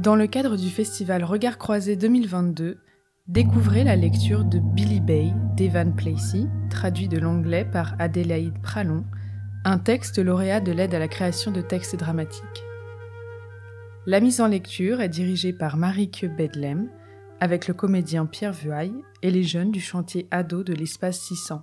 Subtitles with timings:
[0.00, 2.78] Dans le cadre du festival Regard Croisé 2022,
[3.28, 9.04] découvrez la lecture de Billy Bay d'Evan Placey, traduit de l'anglais par Adélaïde Pralon,
[9.66, 12.64] un texte lauréat de l'aide à la création de textes dramatiques.
[14.06, 16.88] La mise en lecture est dirigée par Marie-Que Bedlem,
[17.38, 21.60] avec le comédien Pierre Vuaille et les jeunes du chantier ado de l'espace 600.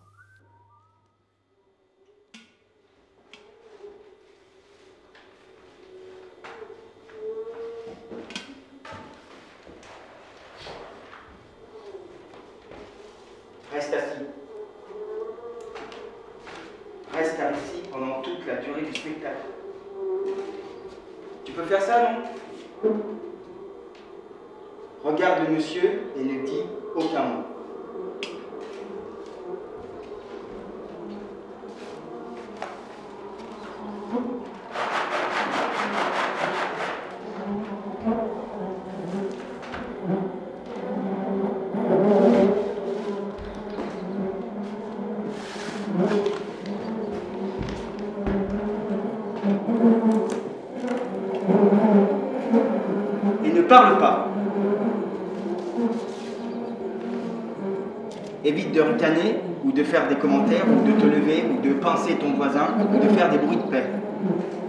[63.56, 63.84] De paix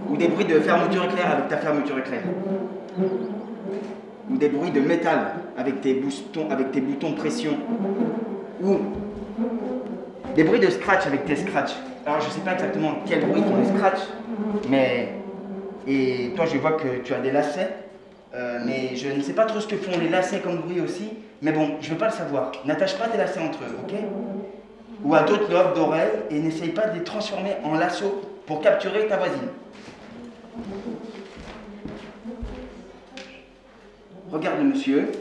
[0.09, 2.21] ou des bruits de fermeture éclair avec ta fermeture éclair
[4.29, 7.57] ou des bruits de métal avec tes boutons, avec tes boutons de pression
[8.63, 8.77] ou
[10.35, 11.71] des bruits de scratch avec tes scratch.
[12.05, 13.99] Alors je sais pas exactement quel bruit font les scratch,
[14.69, 15.13] mais
[15.87, 17.75] et toi je vois que tu as des lacets,
[18.35, 21.09] euh, mais je ne sais pas trop ce que font les lacets comme bruit aussi.
[21.41, 22.51] Mais bon, je veux pas le savoir.
[22.65, 23.93] N'attache pas tes lacets entre eux, ok?
[25.05, 29.07] Ou à d'autres lobes d'oreilles et n'essaye pas de les transformer en lasso pour capturer
[29.07, 29.47] ta voisine.
[34.31, 35.11] Regarde le monsieur.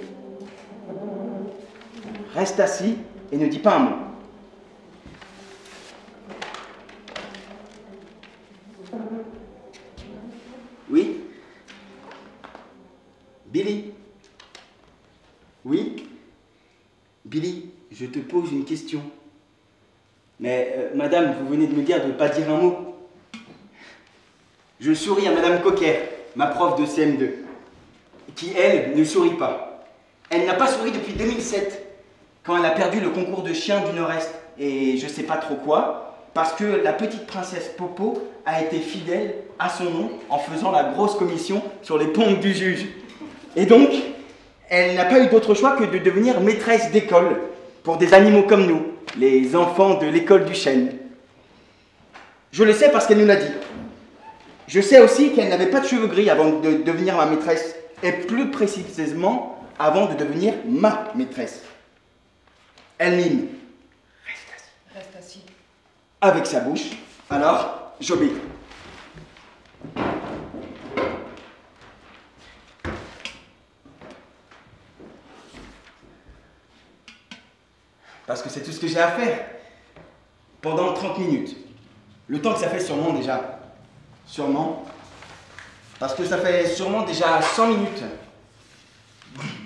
[2.34, 2.96] Reste assis
[3.30, 3.96] et ne dis pas un mot.
[10.90, 11.20] Oui
[13.48, 13.92] Billy
[15.66, 16.08] Oui
[17.26, 19.02] Billy, je te pose une question.
[20.40, 22.97] Mais, euh, madame, vous venez de me dire de ne pas dire un mot.
[24.80, 25.96] Je souris à madame Coquer,
[26.36, 27.30] ma prof de CM2,
[28.36, 29.84] qui, elle, ne sourit pas.
[30.30, 31.84] Elle n'a pas souri depuis 2007,
[32.44, 35.56] quand elle a perdu le concours de chien du Nord-Est, et je sais pas trop
[35.56, 40.70] quoi, parce que la petite princesse Popo a été fidèle à son nom en faisant
[40.70, 42.86] la grosse commission sur les pompes du juge.
[43.56, 43.90] Et donc,
[44.68, 47.40] elle n'a pas eu d'autre choix que de devenir maîtresse d'école
[47.82, 48.86] pour des animaux comme nous,
[49.18, 50.92] les enfants de l'école du chêne.
[52.52, 53.52] Je le sais parce qu'elle nous l'a dit.
[54.68, 58.12] Je sais aussi qu'elle n'avait pas de cheveux gris avant de devenir ma maîtresse, et
[58.12, 61.62] plus précisément avant de devenir ma maîtresse.
[62.98, 63.46] Elle mime
[64.94, 65.42] Reste assis.
[66.20, 66.90] avec sa bouche,
[67.30, 68.32] alors j'obéis.
[78.26, 79.46] Parce que c'est tout ce que j'ai à faire.
[80.60, 81.56] Pendant 30 minutes.
[82.26, 83.57] Le temps que ça fait sûrement déjà.
[84.38, 84.84] Sûrement.
[85.98, 88.04] Parce que ça fait sûrement déjà 100 minutes.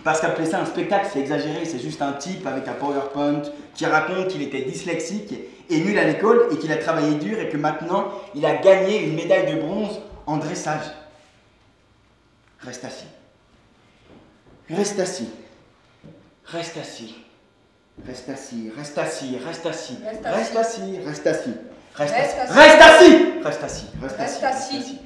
[0.03, 1.66] Parce qu'appeler ça un spectacle, c'est exagéré.
[1.66, 3.43] C'est juste un type avec un PowerPoint
[3.75, 5.34] qui raconte qu'il était dyslexique
[5.69, 9.05] et nul à l'école et qu'il a travaillé dur et que maintenant il a gagné
[9.05, 10.87] une médaille de bronze en dressage.
[12.60, 13.09] Reste assis.
[14.71, 15.28] Reste assis.
[16.47, 17.15] Reste assis.
[18.06, 21.54] Reste assis, reste assis, reste assis, Reste reste assis, reste assis,
[21.94, 23.16] reste Reste assis, assis.
[23.42, 24.98] reste assis, reste assis, reste Reste assis, assis.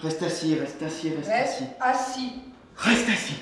[0.00, 2.32] reste assis, reste assis, reste Reste assis, assis.
[2.76, 3.38] reste assis.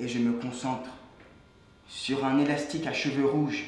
[0.00, 0.90] Et je me concentre
[1.88, 3.64] sur un élastique à cheveux rouges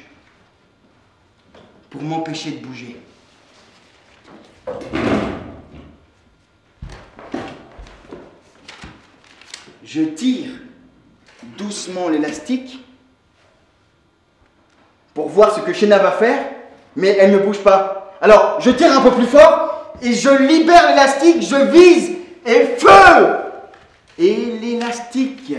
[1.89, 2.97] pour m'empêcher de bouger.
[9.83, 10.51] Je tire
[11.57, 12.79] doucement l'élastique
[15.13, 16.39] pour voir ce que Shena va faire,
[16.95, 18.15] mais elle ne bouge pas.
[18.21, 22.11] Alors, je tire un peu plus fort et je libère l'élastique, je vise
[22.45, 23.37] et feu
[24.17, 25.53] Et l'élastique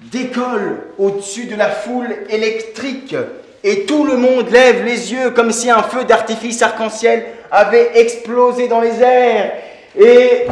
[0.00, 3.14] décolle au-dessus de la foule électrique
[3.62, 8.68] et tout le monde lève les yeux comme si un feu d'artifice arc-en-ciel avait explosé
[8.68, 9.52] dans les airs.
[9.98, 10.46] Et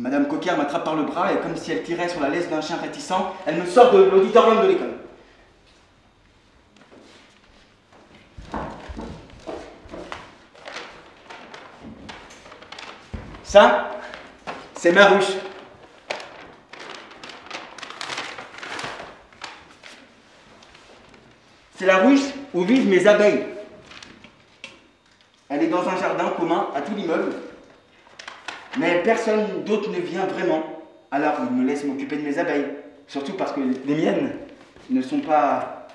[0.00, 2.62] Madame Coquer m'attrape par le bras et comme si elle tirait sur la laisse d'un
[2.62, 3.12] chien réticent,
[3.44, 4.94] elle me sort de l'auditorium de l'école.
[13.44, 13.90] Ça,
[14.74, 15.32] c'est ma ruche.
[21.76, 22.20] C'est la ruche
[22.54, 23.44] où vivent mes abeilles.
[25.50, 27.34] Elle est dans un jardin commun à tout l'immeuble.
[29.04, 30.62] Personne d'autre ne vient vraiment.
[31.10, 32.66] Alors il me laisse m'occuper de mes abeilles.
[33.06, 34.32] Surtout parce que les miennes
[34.88, 35.88] ne sont pas.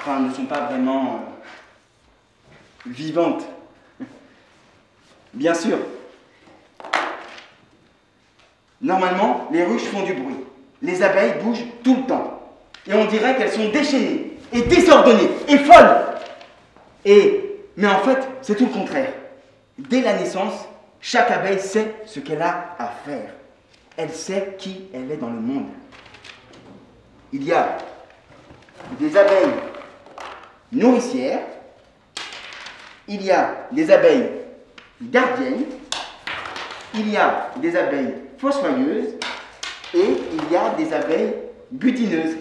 [0.00, 1.18] Enfin, ne sont pas vraiment euh,
[2.86, 3.44] vivantes.
[5.32, 5.78] Bien sûr.
[8.80, 10.36] Normalement, les ruches font du bruit.
[10.82, 12.42] Les abeilles bougent tout le temps.
[12.86, 16.00] Et on dirait qu'elles sont déchaînées, et désordonnées, et folles.
[17.04, 19.12] Et, mais en fait, c'est tout le contraire.
[19.78, 20.66] Dès la naissance,
[21.04, 23.34] chaque abeille sait ce qu'elle a à faire.
[23.96, 25.66] Elle sait qui elle est dans le monde.
[27.32, 27.76] Il y a
[29.00, 29.52] des abeilles
[30.70, 31.40] nourricières,
[33.08, 34.30] il y a des abeilles
[35.02, 35.64] gardiennes,
[36.94, 39.14] il y a des abeilles fossoyeuses
[39.94, 41.34] et il y a des abeilles
[41.72, 42.36] butineuses.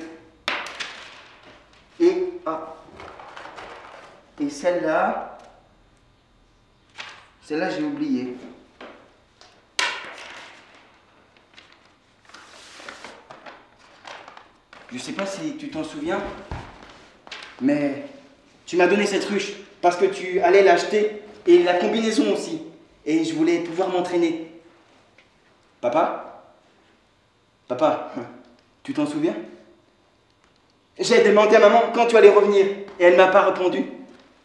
[1.99, 2.75] Et, ah,
[4.39, 5.30] et celle-là,
[7.51, 8.33] celle-là j'ai oublié.
[14.89, 16.21] Je sais pas si tu t'en souviens,
[17.59, 18.05] mais
[18.65, 19.51] tu m'as donné cette ruche
[19.81, 22.61] parce que tu allais l'acheter et la combinaison aussi.
[23.05, 24.49] Et je voulais pouvoir m'entraîner.
[25.81, 26.45] Papa?
[27.67, 28.13] Papa,
[28.83, 29.35] tu t'en souviens?
[30.97, 32.65] J'ai demandé à maman quand tu allais revenir
[32.97, 33.83] et elle m'a pas répondu.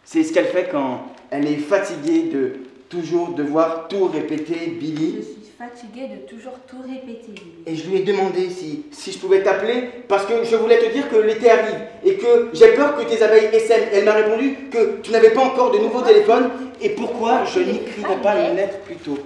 [0.05, 5.17] C'est ce qu'elle fait quand elle est fatiguée de toujours devoir tout répéter, Billy.
[5.19, 7.33] Je suis fatiguée de toujours tout répéter.
[7.33, 7.63] Billy.
[7.67, 10.93] Et je lui ai demandé si, si je pouvais t'appeler parce que je voulais te
[10.93, 13.89] dire que l'été arrive et que j'ai peur que tes abeilles essaiment.
[13.93, 16.51] Elle m'a répondu que tu n'avais pas encore de nouveau téléphone
[16.81, 19.19] et pourquoi je n'écrivais pas une lettre plus tôt.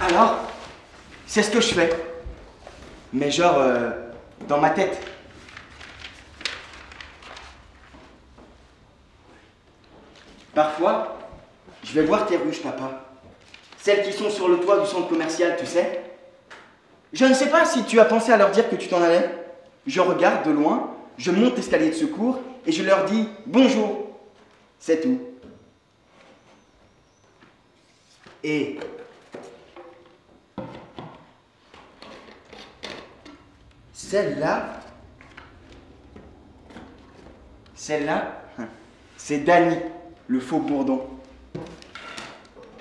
[0.00, 0.38] Alors,
[1.26, 1.90] c'est ce que je fais.
[3.12, 3.90] Mais genre, euh,
[4.48, 4.98] dans ma tête.
[10.54, 11.21] Parfois,
[11.82, 13.04] je vais voir tes ruches, papa.
[13.78, 16.02] Celles qui sont sur le toit du centre commercial, tu sais.
[17.12, 19.30] Je ne sais pas si tu as pensé à leur dire que tu t'en allais.
[19.86, 24.06] Je regarde de loin, je monte l'escalier de secours et je leur dis bonjour.
[24.78, 25.20] C'est tout.
[28.44, 28.78] Et
[33.92, 34.80] celle-là,
[37.74, 38.42] celle-là,
[39.16, 39.76] c'est Dany,
[40.28, 41.06] le faux bourdon.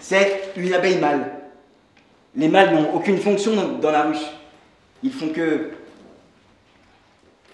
[0.01, 1.31] C'est une abeille mâle.
[2.35, 4.25] Les mâles n'ont aucune fonction dans, la ruche.
[5.03, 5.71] Ils font que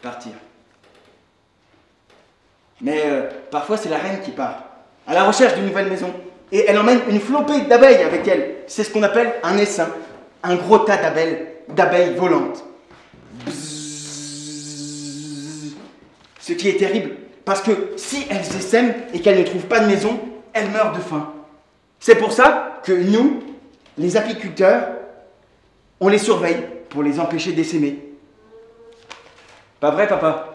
[0.02, 0.32] partir.
[2.82, 4.64] Mais euh, parfois c'est la reine qui part,
[5.08, 6.14] à la recherche d'une nouvelle maison.
[6.52, 8.56] Et elle emmène une flopée d'abeilles avec elle.
[8.68, 9.90] C'est ce qu'on appelle un essaim.
[10.44, 12.64] Un gros tas d'abeilles, d'abeilles volantes.
[16.40, 19.88] Ce qui est terrible, parce que si elles essaiment et qu'elles ne trouvent pas de
[19.88, 20.18] maison,
[20.54, 21.34] elles meurent de faim.
[22.00, 23.44] C'est pour ça que nous,
[23.98, 24.90] les apiculteurs,
[26.00, 28.00] on les surveille pour les empêcher d'essaimer.
[29.80, 30.54] Pas vrai, papa?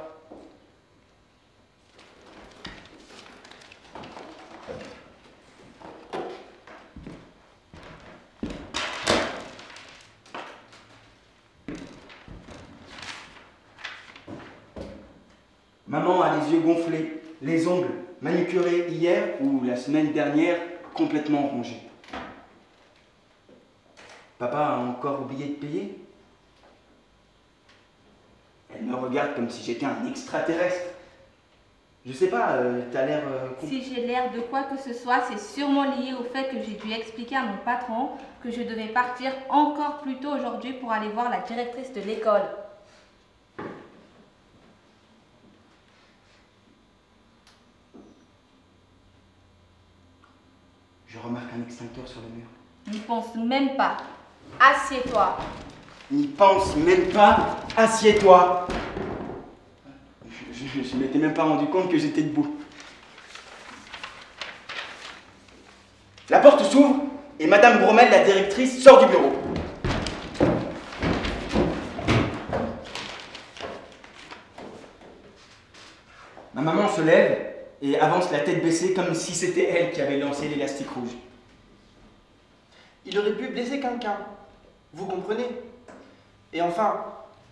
[15.86, 17.90] Maman a les yeux gonflés, les ongles
[18.22, 20.56] manucurés hier ou la semaine dernière
[20.94, 21.82] complètement rongés.
[24.38, 25.98] Papa a encore oublié de payer
[28.74, 30.90] Elle me regarde comme si j'étais un extraterrestre.
[32.04, 33.22] Je sais pas, euh, t'as l'air...
[33.28, 36.60] euh, Si j'ai l'air de quoi que ce soit, c'est sûrement lié au fait que
[36.60, 38.10] j'ai dû expliquer à mon patron
[38.42, 42.42] que je devais partir encore plus tôt aujourd'hui pour aller voir la directrice de l'école.
[51.06, 52.46] Je remarque un extincteur sur le mur.
[52.90, 53.96] N'y pense même pas.
[54.60, 55.38] Assieds-toi.
[56.10, 58.66] N'y pense même pas, assieds-toi.
[60.52, 62.56] Je, je m'étais même pas rendu compte que j'étais debout.
[66.28, 67.04] La porte s'ouvre
[67.40, 69.32] et Madame Bromel, la directrice, sort du bureau.
[76.54, 80.18] Ma maman se lève et avance la tête baissée comme si c'était elle qui avait
[80.18, 81.10] lancé l'élastique rouge.
[83.04, 84.16] Il aurait pu blesser quelqu'un.
[84.94, 85.48] Vous comprenez?
[86.52, 87.04] Et enfin,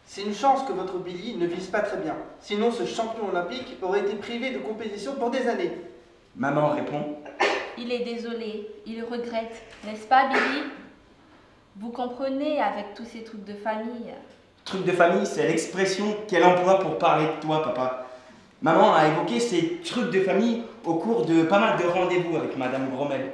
[0.06, 2.14] c'est une chance que votre Billy ne vise pas très bien.
[2.40, 5.72] Sinon, ce champion olympique aurait été privé de compétition pour des années.
[6.36, 7.16] Maman répond
[7.78, 10.64] Il est désolé, il regrette, n'est-ce pas, Billy?
[11.76, 14.12] Vous comprenez avec tous ces trucs de famille.
[14.64, 18.06] Truc de famille, c'est l'expression qu'elle emploie pour parler de toi, papa.
[18.62, 22.56] Maman a évoqué ces trucs de famille au cours de pas mal de rendez-vous avec
[22.56, 23.32] Madame Grommel.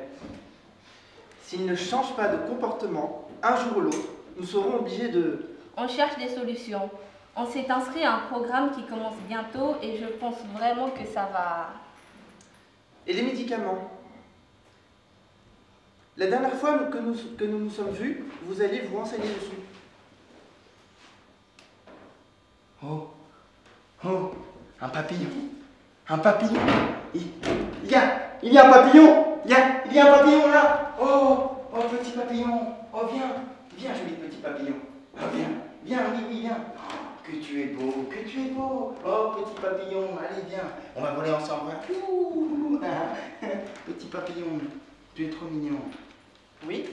[1.47, 5.47] S'il ne change pas de comportement, un jour ou l'autre, nous serons obligés de...
[5.77, 6.91] On cherche des solutions.
[7.37, 11.29] On s'est inscrit à un programme qui commence bientôt et je pense vraiment que ça
[11.33, 11.69] va...
[13.07, 13.93] Et les médicaments
[16.17, 19.61] La dernière fois que nous, que nous nous sommes vus, vous allez vous renseigner dessus.
[22.83, 23.11] Oh,
[24.05, 24.33] oh,
[24.81, 25.29] un papillon,
[26.09, 26.61] un papillon.
[27.15, 27.23] Il,
[27.85, 29.39] il y a, il y a un papillon.
[29.45, 30.86] Il y a, il y a un papillon là.
[31.01, 32.75] Oh, oh petit papillon.
[32.93, 33.35] Oh viens,
[33.77, 34.77] viens joli petit papillon.
[35.15, 35.49] Oh viens,
[35.85, 36.59] viens, oui, oui, viens.
[36.77, 38.95] Oh, que tu es beau, que tu es beau.
[39.05, 40.73] Oh petit papillon, allez viens.
[40.95, 41.73] On va voler ensemble.
[41.91, 42.81] Ouh,
[43.87, 44.59] petit papillon,
[45.15, 45.81] tu es trop mignon.
[46.67, 46.87] Oui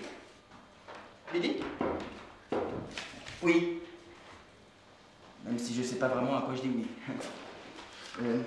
[1.31, 1.55] Billy
[3.41, 3.79] Oui.
[5.45, 6.88] Même si je sais pas vraiment à quoi je dis oui.
[8.22, 8.43] Euh,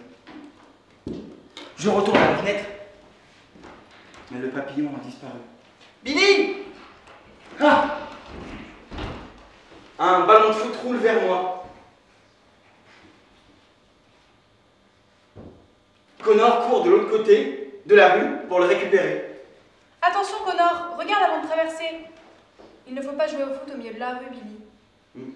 [1.77, 2.65] je retourne à la fenêtre.
[4.31, 5.39] Mais le papillon a disparu.
[6.03, 6.57] Billy
[7.61, 7.99] Ah
[9.99, 11.65] Un ballon de foot roule vers moi.
[16.23, 19.43] Connor court de l'autre côté de la rue pour le récupérer.
[20.03, 22.01] Attention, Connor, regarde avant de traverser.
[22.89, 25.31] Il ne faut pas jouer au foot au milieu de la rue, Billy.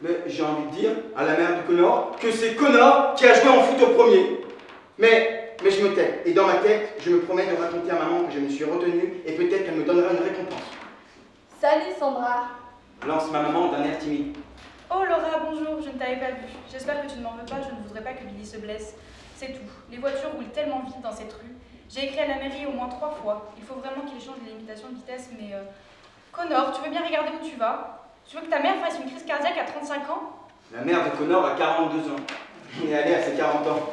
[0.00, 3.34] Mais j'ai envie de dire à la mère de Connor que c'est Connor qui a
[3.34, 4.40] joué en foot au premier.
[4.96, 6.22] Mais, mais je me tais.
[6.24, 8.64] Et dans ma tête, je me promets de raconter à maman que je me suis
[8.64, 10.62] retenu et peut-être qu'elle me donnera une récompense.
[11.60, 12.48] Salut Sandra
[13.06, 14.36] Lance ma maman d'un air timide.
[14.90, 16.46] Oh Laura, bonjour, je ne t'avais pas vu.
[16.70, 18.94] J'espère que tu ne m'en veux pas, je ne voudrais pas que Billy se blesse.
[19.36, 19.68] C'est tout.
[19.90, 21.54] Les voitures roulent tellement vite dans cette rue.
[21.90, 23.52] J'ai écrit à la mairie au moins trois fois.
[23.58, 25.54] Il faut vraiment qu'il change les limitations de vitesse, mais...
[25.54, 25.62] euh,
[26.32, 28.04] Connor, tu veux bien regarder où tu vas?
[28.26, 30.32] Tu veux que ta mère fasse une crise cardiaque à 35 ans?
[30.72, 32.16] La mère de Connor a 42 ans.
[32.84, 33.92] Et elle est à ses 40 ans.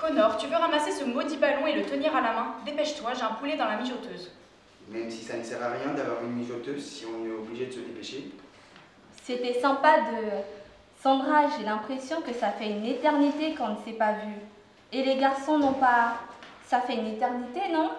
[0.00, 2.54] Connor, tu veux ramasser ce maudit ballon et le tenir à la main?
[2.64, 4.30] Dépêche-toi, j'ai un poulet dans la mijoteuse.
[4.88, 7.72] Même si ça ne sert à rien d'avoir une mijoteuse si on est obligé de
[7.72, 8.30] se dépêcher.
[9.22, 10.28] C'était sympa de...
[11.02, 14.32] Sandra, j'ai l'impression que ça fait une éternité qu'on ne s'est pas vu.
[14.90, 16.14] Et les garçons n'ont pas...
[16.66, 17.90] Ça fait une éternité, non?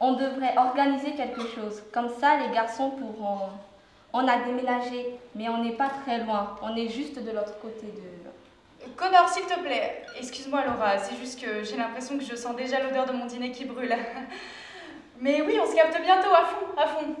[0.00, 1.82] On devrait organiser quelque chose.
[1.92, 3.48] Comme ça, les garçons pourront...
[4.12, 6.58] On a déménagé, mais on n'est pas très loin.
[6.62, 8.21] On est juste de l'autre côté de...
[8.96, 10.04] Connor, s'il te plaît.
[10.18, 13.50] Excuse-moi Laura, c'est juste que j'ai l'impression que je sens déjà l'odeur de mon dîner
[13.50, 13.94] qui brûle.
[15.20, 17.16] Mais oui, on se capte bientôt à fond, à fond.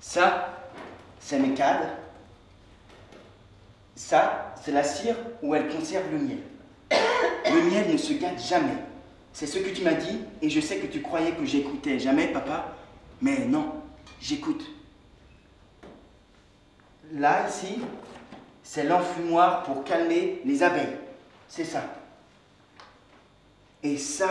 [0.00, 0.50] Ça,
[1.18, 1.88] c'est mes cadres.
[3.96, 6.53] Ça, c'est la cire où elle conserve le miel.
[7.44, 8.76] Le miel ne se gâte jamais.
[9.32, 12.28] C'est ce que tu m'as dit et je sais que tu croyais que j'écoutais jamais,
[12.28, 12.76] papa.
[13.20, 13.82] Mais non,
[14.20, 14.64] j'écoute.
[17.12, 17.80] Là, ici,
[18.62, 20.96] c'est l'enfumoir pour calmer les abeilles.
[21.48, 21.84] C'est ça.
[23.82, 24.30] Et ça.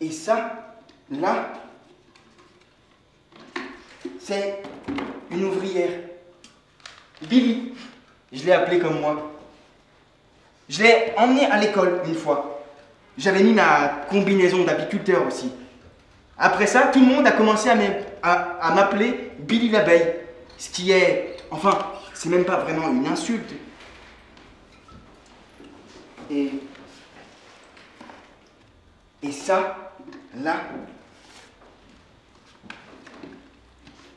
[0.00, 0.76] Et ça,
[1.10, 1.52] là,
[4.18, 4.62] c'est
[5.30, 6.00] une ouvrière.
[7.28, 7.74] Billy.
[8.32, 9.32] Je l'ai appelée comme moi.
[10.68, 12.64] Je l'ai emmenée à l'école une fois.
[13.18, 15.52] J'avais mis ma combinaison d'apiculteur aussi.
[16.38, 17.68] Après ça, tout le monde a commencé
[18.22, 20.14] à m'appeler Billy l'abeille.
[20.56, 21.36] Ce qui est.
[21.50, 21.78] Enfin,
[22.14, 23.52] c'est même pas vraiment une insulte.
[26.30, 26.50] Et.
[29.22, 29.92] Et ça,
[30.36, 30.56] là,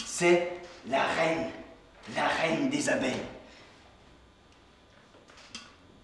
[0.05, 0.53] c'est
[0.88, 1.50] la reine,
[2.15, 3.12] la reine des abeilles.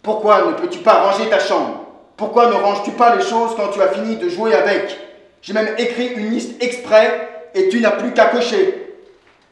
[0.01, 1.85] Pourquoi ne peux-tu pas ranger ta chambre?
[2.15, 4.97] Pourquoi ne ranges-tu pas les choses quand tu as fini de jouer avec?
[5.41, 8.95] J'ai même écrit une liste exprès et tu n'as plus qu'à cocher.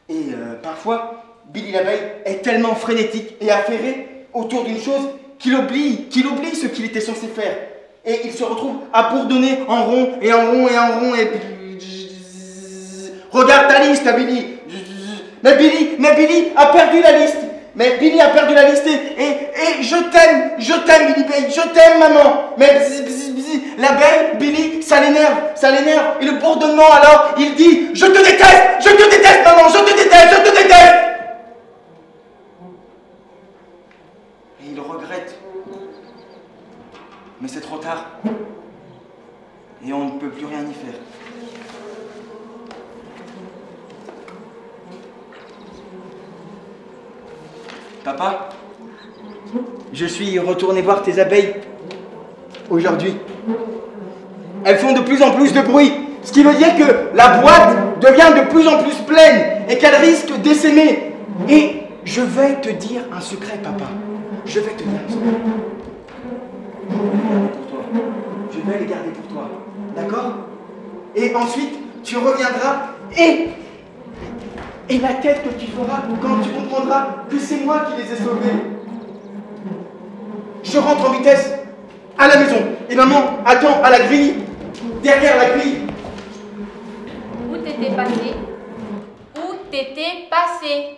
[0.08, 6.08] Et euh, parfois, Billy l'abeille est tellement frénétique et affairé autour d'une chose qu'il oublie,
[6.54, 7.56] ce qu'il était censé faire.
[8.04, 11.30] Et il se retrouve à bourdonner en rond et en rond et en rond et...
[13.30, 14.46] Regarde ta liste, Billy.
[15.42, 17.47] Mais Billy, mais Billy a perdu la liste.
[17.78, 22.00] Mais Billy a perdu la liste et, je t'aime, je t'aime Billy Payne, je t'aime
[22.00, 22.54] maman.
[22.58, 26.16] Mais bzz, bzz, bzz, la belle, Billy, ça l'énerve, ça l'énerve.
[26.20, 29.96] Et le bourdonnement alors, il dit, je te déteste, je te déteste maman, je te
[29.96, 30.94] déteste, je te déteste.
[34.60, 35.38] Et il regrette.
[37.40, 38.06] Mais c'est trop tard.
[39.86, 40.98] Et on ne peut plus rien y faire.
[48.04, 48.50] Papa,
[49.92, 51.54] je suis retourné voir tes abeilles
[52.70, 53.16] aujourd'hui.
[54.64, 58.00] Elles font de plus en plus de bruit, ce qui veut dire que la boîte
[58.00, 61.14] devient de plus en plus pleine et qu'elle risque d'essaimer.
[61.48, 63.86] Et je vais te dire un secret, papa.
[64.44, 65.36] Je vais te dire un secret.
[68.50, 69.48] Je vais les garder pour toi.
[69.96, 70.34] D'accord?
[71.14, 73.48] Et ensuite, tu reviendras et.
[74.90, 78.16] Et la tête que tu feras quand tu comprendras que c'est moi qui les ai
[78.16, 78.52] sauvés.
[80.64, 81.52] Je rentre en vitesse
[82.16, 82.56] à la maison.
[82.88, 84.34] Et maman attend à la grille,
[85.02, 85.78] derrière la grille.
[87.50, 88.34] Où t'étais passé?
[89.36, 90.97] Où t'étais passé?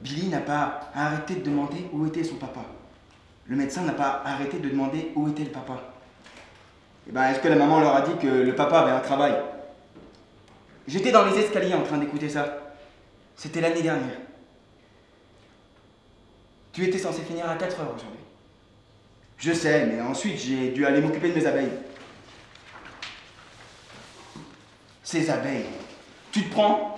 [0.00, 2.60] Billy n'a pas arrêté de demander où était son papa.
[3.46, 5.92] Le médecin n'a pas arrêté de demander où était le papa.
[7.08, 9.34] Eh ben, est-ce que la maman leur a dit que le papa avait un travail?
[10.86, 12.74] J'étais dans les escaliers en train d'écouter ça.
[13.36, 14.18] C'était l'année dernière.
[16.72, 18.20] Tu étais censé finir à 4 heures aujourd'hui.
[19.38, 21.72] Je sais, mais ensuite j'ai dû aller m'occuper de mes abeilles.
[25.02, 25.66] Ces abeilles.
[26.30, 26.96] Tu te prends,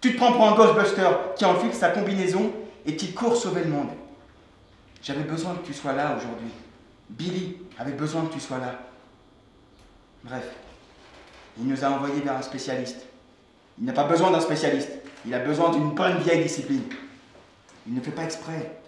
[0.00, 2.52] tu, te prends pour un Ghostbuster qui enfile sa combinaison
[2.86, 3.90] et qui court sauver le monde.
[5.02, 6.50] J'avais besoin que tu sois là aujourd'hui.
[7.10, 8.78] Billy avait besoin que tu sois là.
[10.24, 10.44] Bref,
[11.58, 13.06] il nous a envoyés vers un spécialiste.
[13.78, 14.90] Il n'a pas besoin d'un spécialiste.
[15.26, 16.82] Il a besoin d'une bonne vieille discipline.
[17.86, 18.80] Il ne fait pas exprès.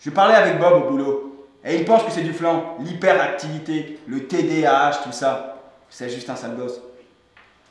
[0.00, 1.46] Je parlais avec Bob au boulot.
[1.64, 2.76] Et il pense que c'est du flan.
[2.80, 5.56] L'hyperactivité, le TDAH, tout ça.
[5.90, 6.80] C'est juste un sale gosse.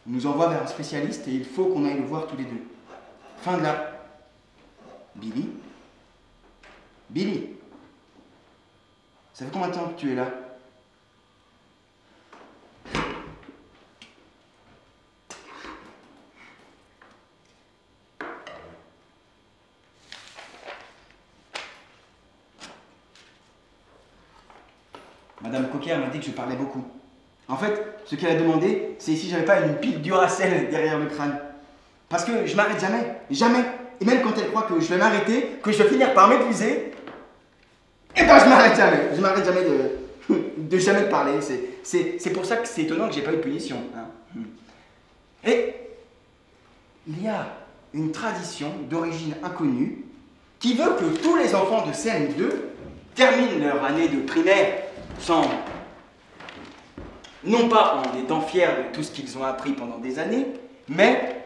[0.07, 2.45] On nous envoie vers un spécialiste et il faut qu'on aille le voir tous les
[2.45, 2.63] deux.
[3.41, 3.93] Fin de là.
[5.15, 5.49] Billy
[7.09, 7.49] Billy
[9.33, 10.27] Ça fait combien de temps que tu es là?
[25.41, 26.96] Madame Coquer m'a dit que je parlais beaucoup.
[27.49, 31.05] En fait, ce qu'elle a demandé, c'est si j'avais pas une pile Duracell derrière le
[31.05, 31.37] crâne.
[32.09, 33.63] Parce que je m'arrête jamais, jamais.
[33.99, 36.91] Et même quand elle croit que je vais m'arrêter, que je vais finir par m'épuiser,
[38.15, 39.09] eh ben je m'arrête jamais.
[39.15, 41.33] Je m'arrête jamais de, parler.
[41.83, 43.77] C'est pour ça que c'est étonnant que j'ai pas eu de punition.
[43.95, 44.39] hein.
[45.45, 45.73] Et
[47.07, 47.47] il y a
[47.93, 50.03] une tradition d'origine inconnue
[50.59, 52.49] qui veut que tous les enfants de CM2
[53.15, 54.83] terminent leur année de primaire
[55.19, 55.43] sans
[57.43, 60.47] non pas en étant fiers de tout ce qu'ils ont appris pendant des années,
[60.87, 61.45] mais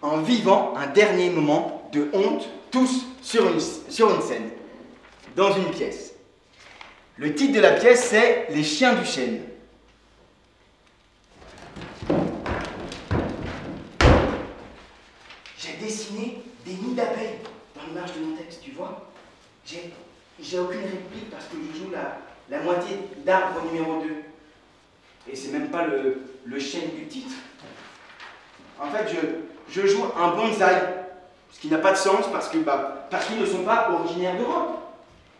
[0.00, 4.50] en vivant un dernier moment de honte, tous sur une, scène,
[5.36, 6.14] dans une pièce.
[7.16, 9.42] Le titre de la pièce, c'est Les chiens du chêne.
[15.58, 17.38] J'ai dessiné des nids d'abeilles
[17.76, 19.08] dans l'image de mon texte, tu vois.
[19.64, 19.92] J'ai,
[20.40, 22.18] j'ai aucune réplique parce que je joue la,
[22.50, 24.31] la moitié d'arbre numéro 2.
[25.30, 27.34] Et c'est même pas le, le chêne du titre.
[28.80, 30.76] En fait, je, je joue un bonsaï,
[31.50, 34.36] ce qui n'a pas de sens parce que bah, parce qu'ils ne sont pas originaires
[34.36, 34.78] d'Europe.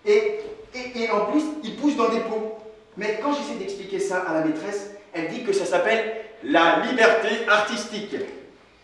[0.07, 0.41] Et,
[0.75, 2.59] et, et en plus, ils poussent dans des pots.
[2.97, 6.15] Mais quand j'essaie d'expliquer ça à la maîtresse, elle dit que ça s'appelle
[6.45, 8.15] la liberté artistique.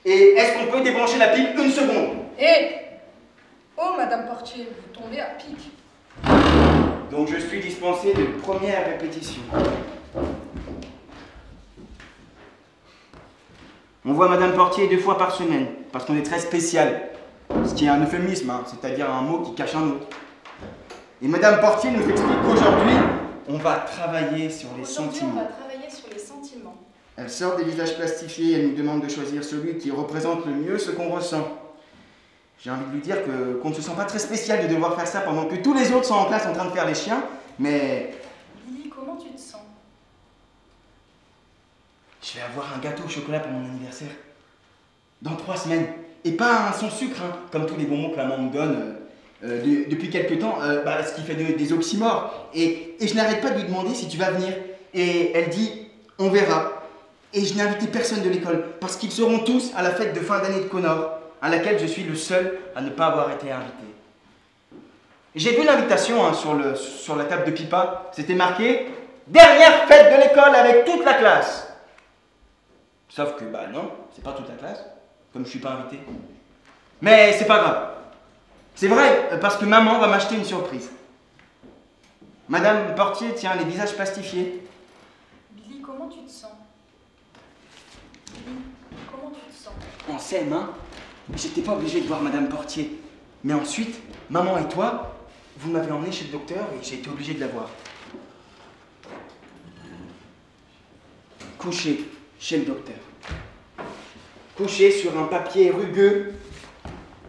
[0.04, 2.16] Et est-ce qu'on peut débrancher la pile une seconde?
[2.38, 2.70] Hé
[3.76, 5.70] Oh, Madame Portier, vous tombez à pic.
[7.10, 9.42] Donc je suis dispensé de première répétition.
[14.08, 17.10] On voit Madame Portier deux fois par semaine, parce qu'on est très spécial.
[17.66, 20.06] Ce qui est un euphémisme, hein, c'est-à-dire un mot qui cache un autre.
[21.20, 22.94] Et Madame Portier nous explique qu'aujourd'hui,
[23.50, 25.34] on va travailler sur les on sentiments.
[25.34, 26.74] va travailler sur les sentiments.
[27.18, 30.78] Elle sort des visages plastifiés, elle nous demande de choisir celui qui représente le mieux
[30.78, 31.46] ce qu'on ressent.
[32.60, 34.94] J'ai envie de lui dire que- qu'on ne se sent pas très spécial de devoir
[34.96, 36.94] faire ça pendant que tous les autres sont en classe en train de faire les
[36.94, 37.22] chiens,
[37.58, 38.14] mais
[38.68, 39.60] Lily, comment tu te sens
[42.28, 44.08] je vais avoir un gâteau au chocolat pour mon anniversaire.
[45.22, 45.86] Dans trois semaines.
[46.24, 48.96] Et pas un sans sucre, hein, comme tous les bonbons que la maman me donne
[49.44, 52.48] euh, euh, de- depuis quelques temps, euh, bah, ce qui fait de- des oxymores.
[52.54, 54.52] Et, et je n'arrête pas de lui demander si tu vas venir.
[54.94, 55.86] Et elle dit,
[56.18, 56.72] on verra.
[57.32, 60.20] Et je n'ai invité personne de l'école, parce qu'ils seront tous à la fête de
[60.20, 63.50] fin d'année de Connor, à laquelle je suis le seul à ne pas avoir été
[63.52, 63.84] invité.
[65.34, 68.86] J'ai vu l'invitation hein, sur, sur la table de Pipa, c'était marqué
[69.26, 71.67] Dernière fête de l'école avec toute la classe.
[73.08, 74.84] Sauf que, bah non, c'est pas toute la classe,
[75.32, 75.98] comme je suis pas invité.
[77.00, 77.90] Mais c'est pas grave.
[78.74, 80.90] C'est vrai, euh, parce que maman va m'acheter une surprise.
[82.48, 84.62] Madame Portier tient les visages plastifiés.
[85.52, 86.52] Billy, comment tu te sens?
[88.32, 88.56] Billy,
[89.10, 89.72] comment tu te sens?
[90.08, 90.70] On s'aime, hein?
[91.34, 93.00] J'étais pas obligé de voir Madame Portier.
[93.44, 95.14] Mais ensuite, maman et toi,
[95.58, 97.68] vous m'avez emmené chez le docteur et j'ai été obligé de la voir.
[101.58, 102.08] Couché
[102.38, 102.96] chez le docteur.
[104.56, 106.34] Couché sur un papier rugueux,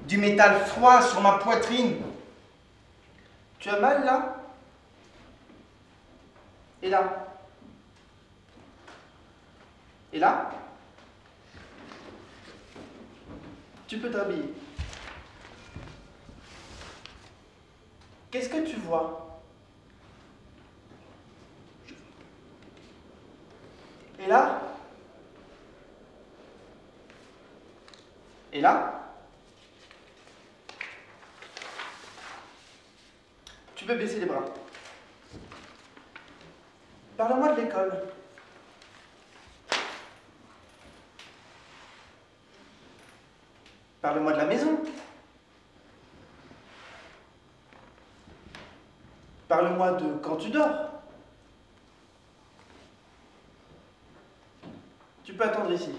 [0.08, 1.98] du métal froid sur ma poitrine.
[3.60, 4.36] Tu as mal là?
[6.82, 7.28] Et là?
[10.12, 10.50] Et là?
[13.88, 14.54] Tu peux t'habiller.
[18.32, 19.40] Qu'est-ce que tu vois?
[24.20, 24.62] Et là?
[28.52, 28.96] Et là
[33.76, 34.44] Tu peux baisser les bras.
[37.16, 37.92] Parle-moi de l'école.
[44.02, 44.80] Parle-moi de la maison.
[49.48, 50.90] Parle-moi de quand tu dors.
[55.24, 55.92] Tu peux attendre ici.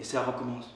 [0.00, 0.74] Et ça recommence.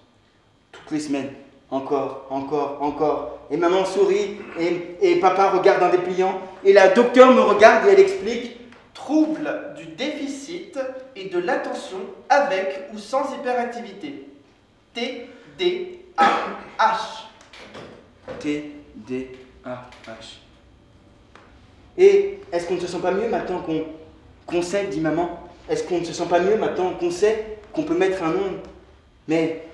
[0.70, 1.32] Toutes les semaines.
[1.70, 3.38] Encore, encore, encore.
[3.50, 6.40] Et maman sourit et, papa regarde un dépliant.
[6.64, 8.58] Et la docteur me regarde et elle explique.
[8.94, 10.78] Trouble du déficit
[11.16, 14.28] et de l'attention avec ou sans hyperactivité.
[14.94, 16.24] T-D-A-H.
[18.38, 20.36] T, D, A, H.
[21.98, 23.64] Et est-ce qu'on ne se sent pas mieux maintenant
[24.46, 25.40] qu'on sait, dit maman?
[25.68, 28.60] Est-ce qu'on ne se sent pas mieux maintenant qu'on sait qu'on peut mettre un nom
[29.28, 29.64] Mais,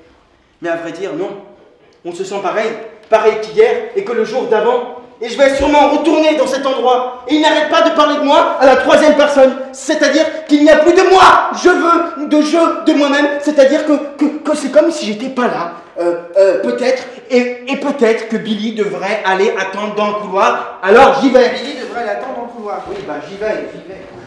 [0.61, 1.31] mais à vrai dire, non.
[2.05, 2.71] On se sent pareil,
[3.11, 4.97] pareil qu'hier et que le jour d'avant.
[5.21, 7.25] Et je vais sûrement retourner dans cet endroit.
[7.27, 9.53] Et il n'arrête pas de parler de moi à la troisième personne.
[9.73, 11.51] C'est-à-dire qu'il n'y a plus de moi.
[11.61, 13.27] Je veux de je de moi-même.
[13.41, 15.73] C'est-à-dire que, que, que c'est comme si j'étais pas là.
[15.99, 17.03] Euh, euh, peut-être.
[17.31, 20.79] Et, et peut-être que Billy devrait aller attendre dans le couloir.
[20.85, 21.51] Alors j'y vais.
[21.51, 22.85] Billy devrait l'attendre dans le couloir.
[22.89, 24.18] Oui, bah j'y vais, j'y vais.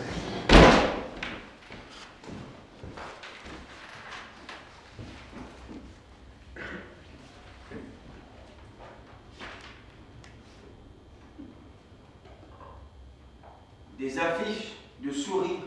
[14.02, 15.60] Des affiches de sourires.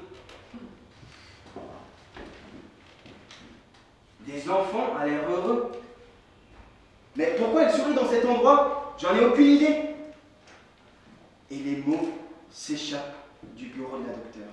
[4.26, 5.70] Des enfants à l'air heureux.
[7.14, 8.96] Mais pourquoi elle sourit dans cet endroit?
[8.98, 9.82] J'en ai aucune idée.
[11.48, 12.10] Et les mots
[12.50, 13.14] s'échappent
[13.54, 14.50] du bureau de la docteure.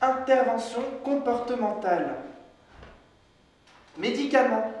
[0.00, 2.16] Intervention comportementale.
[3.96, 4.72] Médicaments.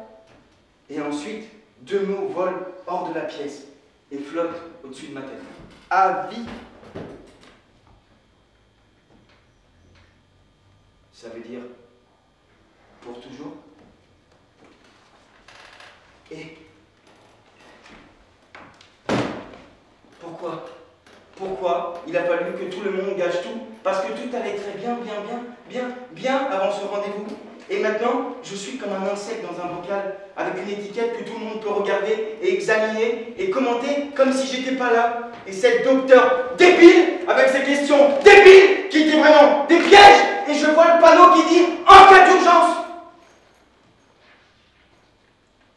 [0.90, 1.44] Et ensuite,
[1.82, 3.62] deux mots volent hors de la pièce
[4.10, 5.38] et flottent au-dessus de ma tête.
[5.88, 6.44] Avis.
[11.22, 11.60] Ça veut dire
[13.00, 13.52] pour toujours.
[16.32, 16.58] Et
[20.20, 20.64] pourquoi?
[21.36, 23.60] Pourquoi il a fallu que tout le monde gâche tout?
[23.84, 27.26] Parce que tout allait très bien, bien, bien, bien, bien avant ce rendez-vous.
[27.70, 31.38] Et maintenant, je suis comme un insecte dans un bocal avec une étiquette que tout
[31.38, 35.30] le monde peut regarder et examiner et commenter comme si j'étais pas là.
[35.46, 40.31] Et cette docteur débile avec ses questions débiles qui étaient vraiment des pièges.
[40.48, 42.76] Et je vois le panneau qui dit en cas d'urgence.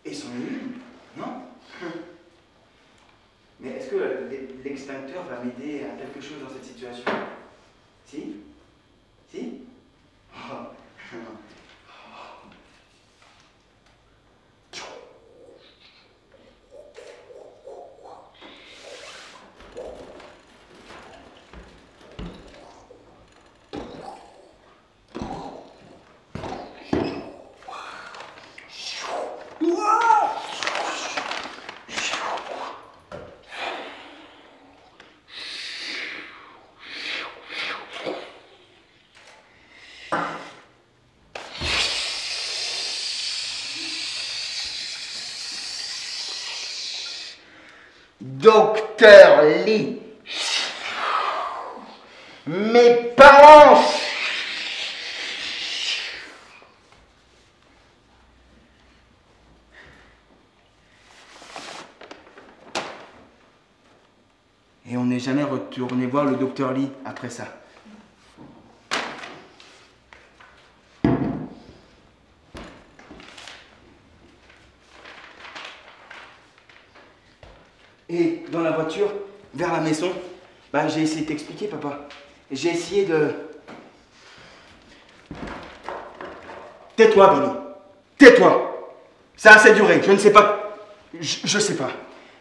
[0.04, 0.74] Et c'en est une,
[1.18, 1.42] non?
[3.60, 4.30] Mais est-ce que
[4.64, 7.06] l'extincteur va m'aider à quelque chose dans cette situation?
[8.06, 8.36] Si?
[9.32, 9.62] Si?
[10.36, 10.68] Oh.
[49.66, 50.00] Lee.
[52.48, 53.82] Mes parents.
[64.88, 67.46] Et on n'est jamais retourné voir le docteur Lee après ça.
[78.10, 79.12] Voiture
[79.54, 80.12] vers la maison,
[80.72, 82.08] bah, j'ai essayé de t'expliquer, papa.
[82.52, 83.32] J'ai essayé de.
[86.96, 87.52] Tais-toi, Billy.
[88.18, 88.72] Tais-toi.
[89.36, 90.02] Ça a assez duré.
[90.06, 90.78] Je ne sais pas.
[91.20, 91.92] Je, je sais pas.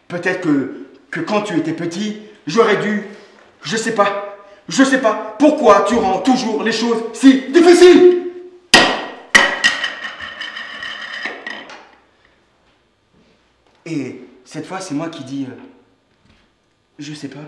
[0.07, 3.03] Peut-être que, que quand tu étais petit, j'aurais dû.
[3.63, 4.37] Je sais pas.
[4.69, 5.35] Je sais pas.
[5.39, 8.21] Pourquoi tu rends toujours les choses si difficiles
[13.85, 14.21] Et
[14.55, 15.45] cette fois, c'est moi qui dis.
[15.49, 15.61] euh,
[16.97, 17.43] je sais pas.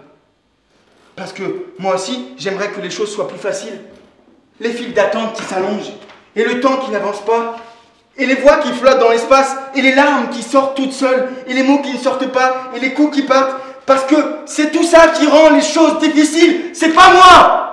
[1.15, 3.79] Parce que moi aussi, j'aimerais que les choses soient plus faciles.
[4.59, 5.93] Les files d'attente qui s'allongent,
[6.35, 7.55] et le temps qui n'avance pas,
[8.17, 11.53] et les voix qui flottent dans l'espace, et les larmes qui sortent toutes seules, et
[11.53, 13.55] les mots qui ne sortent pas, et les coups qui partent.
[13.85, 17.63] Parce que c'est tout ça qui rend les choses difficiles, c'est pas moi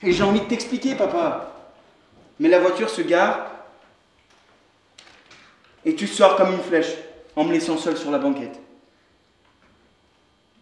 [0.00, 1.50] Et j'ai envie de t'expliquer, papa.
[2.38, 3.55] Mais la voiture se gare,
[5.86, 6.94] et tu sors comme une flèche,
[7.36, 8.58] en me laissant seul sur la banquette.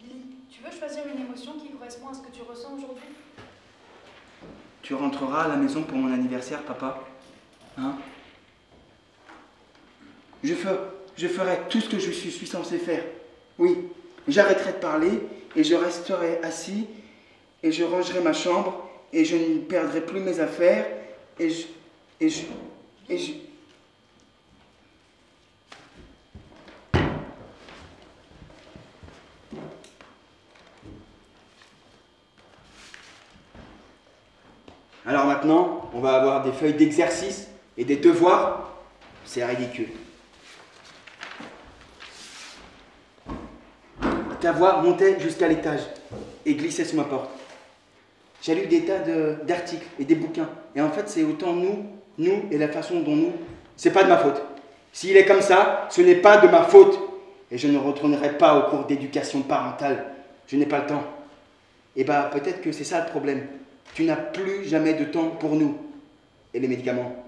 [0.01, 3.09] Billy, tu veux choisir une émotion qui correspond à ce que tu ressens aujourd'hui?
[4.83, 7.03] Tu rentreras à la maison pour mon anniversaire, papa
[7.79, 7.97] Hein?
[10.45, 10.77] Je, ferai,
[11.17, 13.03] je ferai tout ce que je suis, suis censé faire.
[13.59, 13.79] Oui,
[14.29, 15.21] j'arrêterai de parler
[15.57, 16.87] et je resterai assis
[17.63, 20.87] et je rangerai ma chambre et je ne perdrai plus mes affaires
[21.41, 21.67] et je...
[22.21, 22.43] Et je...
[23.09, 23.33] Et je...
[35.07, 38.73] Alors maintenant, on va avoir des feuilles d'exercice et des devoirs.
[39.25, 39.89] C'est ridicule.
[44.41, 45.81] Ta voix montait jusqu'à l'étage
[46.45, 47.31] et glissait sous ma porte.
[48.43, 48.99] J'ai lu des tas
[49.45, 50.49] d'articles et des bouquins.
[50.77, 51.87] Et en fait, c'est autant nous,
[52.19, 53.33] nous et la façon dont nous,
[53.77, 54.43] c'est pas de ma faute.
[54.93, 56.99] S'il est comme ça, ce n'est pas de ma faute.
[57.51, 60.05] Et je ne retournerai pas au cours d'éducation parentale.
[60.47, 61.05] Je n'ai pas le temps.
[61.97, 63.47] Et bah, peut-être que c'est ça le problème.
[63.93, 65.79] Tu n'as plus jamais de temps pour nous.
[66.53, 67.25] Et les médicaments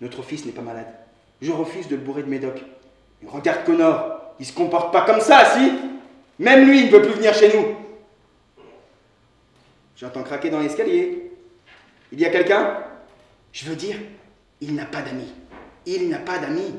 [0.00, 0.92] Notre fils n'est pas malade.
[1.40, 2.62] Je refuse de le bourrer de médoc.
[3.26, 5.72] Regarde Connor, il se comporte pas comme ça, si
[6.38, 7.76] Même lui, il ne veut plus venir chez nous.
[9.96, 11.30] J'entends craquer dans l'escalier.
[12.10, 12.78] Il y a quelqu'un?
[13.52, 13.96] Je veux dire,
[14.60, 15.32] il n'a pas d'amis.
[15.86, 16.74] Il n'a pas d'amis.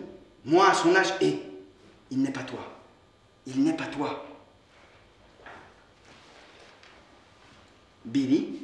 [0.46, 1.40] Moi, à son âge, et
[2.12, 2.60] il n'est pas toi.
[3.48, 4.26] Il n'est pas toi.
[8.06, 8.60] Billy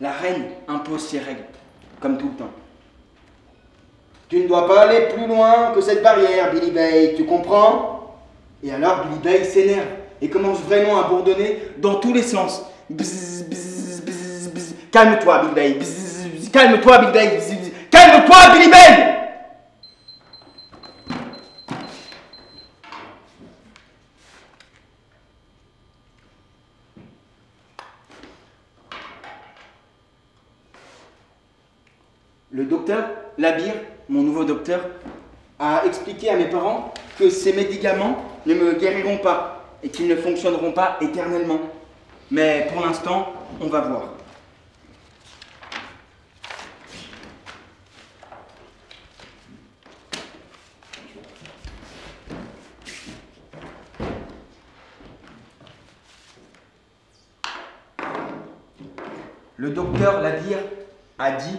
[0.00, 0.44] La reine
[1.04, 1.44] ses règles,
[2.00, 2.50] comme tout le temps.
[4.28, 8.16] Tu ne dois pas aller plus loin que cette barrière, Billy Bay, tu comprends?
[8.62, 9.86] Et alors Billy Bay s'énerve
[10.20, 12.62] et commence vraiment à bourdonner dans tous les sens.
[14.90, 15.78] Calme-toi, Billy Bay.
[16.52, 17.40] Calme-toi, Billy Bay.
[17.90, 19.13] Calme-toi, Billy Bay
[32.54, 33.74] Le docteur Labir,
[34.08, 34.80] mon nouveau docteur,
[35.58, 40.14] a expliqué à mes parents que ces médicaments ne me guériront pas et qu'ils ne
[40.14, 41.58] fonctionneront pas éternellement.
[42.30, 44.02] Mais pour l'instant, on va voir.
[59.56, 60.58] Le docteur Labir
[61.18, 61.58] a dit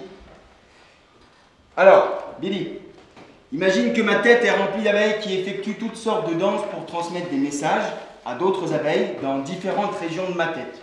[1.77, 2.79] alors, Billy,
[3.65, 7.31] imagine que ma tête est remplie d'abeilles qui effectuent toutes sortes de danses pour transmettre
[7.31, 7.85] des messages
[8.23, 10.79] à d'autres abeilles dans différentes régions de ma tête.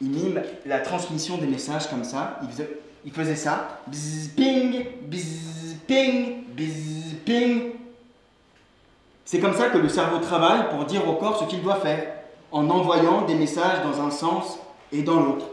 [0.00, 2.38] Il mime la transmission des messages comme ça.
[3.04, 3.80] Il faisait, ça.
[3.88, 7.72] Bzz, ping, bzz, ping, bzz, ping.
[9.24, 12.06] C'est comme ça que le cerveau travaille pour dire au corps ce qu'il doit faire,
[12.52, 14.60] en envoyant des messages dans un sens
[14.92, 15.46] et dans l'autre.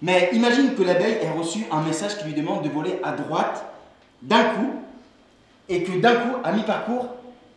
[0.00, 3.64] Mais imagine que l'abeille ait reçu un message qui lui demande de voler à droite
[4.22, 4.74] d'un coup,
[5.70, 7.06] et que d'un coup, à mi-parcours,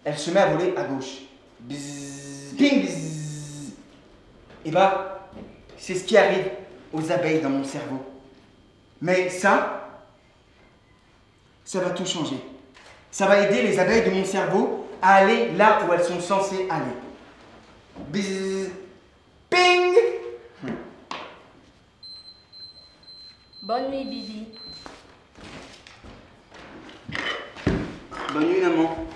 [0.05, 1.23] elle se met à voler à gauche.
[1.61, 3.73] Bzzz, ping, bzzz.
[4.63, 5.29] Et bah,
[5.77, 6.45] c'est ce qui arrive
[6.93, 8.05] aux abeilles dans mon cerveau.
[9.01, 9.89] Mais ça,
[11.65, 12.37] ça va tout changer.
[13.09, 16.67] Ça va aider les abeilles de mon cerveau à aller là où elles sont censées
[16.69, 16.85] aller.
[18.11, 18.69] Bzzz,
[19.49, 19.95] ping
[23.63, 24.47] Bonne nuit, Bibi.
[28.33, 29.12] Bonne nuit, maman.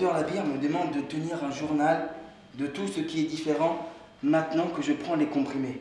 [0.00, 2.08] Le docteur Labire me demande de tenir un journal
[2.54, 3.86] de tout ce qui est différent
[4.22, 5.78] maintenant que je prends les comprimés.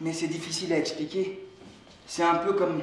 [0.00, 1.40] Mais c'est difficile à expliquer.
[2.06, 2.80] C'est un peu comme.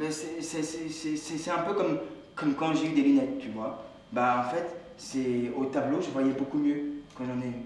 [0.00, 1.98] C'est un peu comme,
[2.36, 3.84] comme quand j'ai eu des lunettes, tu vois.
[4.12, 7.64] Bah en fait, c'est au tableau, je voyais beaucoup mieux quand j'en ai eu.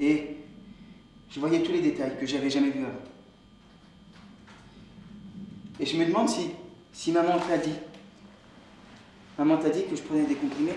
[0.00, 0.36] Et
[1.30, 2.94] je voyais tous les détails que j'avais jamais vus avant.
[5.78, 6.52] Et je me demande si,
[6.94, 7.74] si maman te l'a dit.
[9.38, 10.76] Maman t'a dit que je prenais des comprimés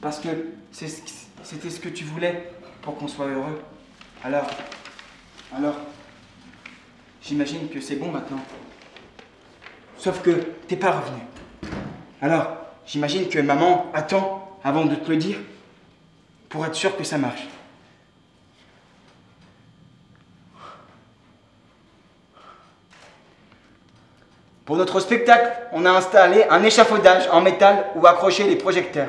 [0.00, 0.28] Parce que
[0.72, 2.50] c'était ce que tu voulais
[2.82, 3.60] pour qu'on soit heureux.
[4.22, 4.46] Alors,
[5.56, 5.76] alors,
[7.20, 8.40] j'imagine que c'est bon maintenant.
[9.98, 10.30] Sauf que
[10.68, 11.20] t'es pas revenu.
[12.20, 12.56] Alors,
[12.86, 15.38] j'imagine que maman attend avant de te le dire
[16.48, 17.48] pour être sûre que ça marche.
[24.74, 29.06] Pour notre spectacle, on a installé un échafaudage en métal où accrocher les projecteurs.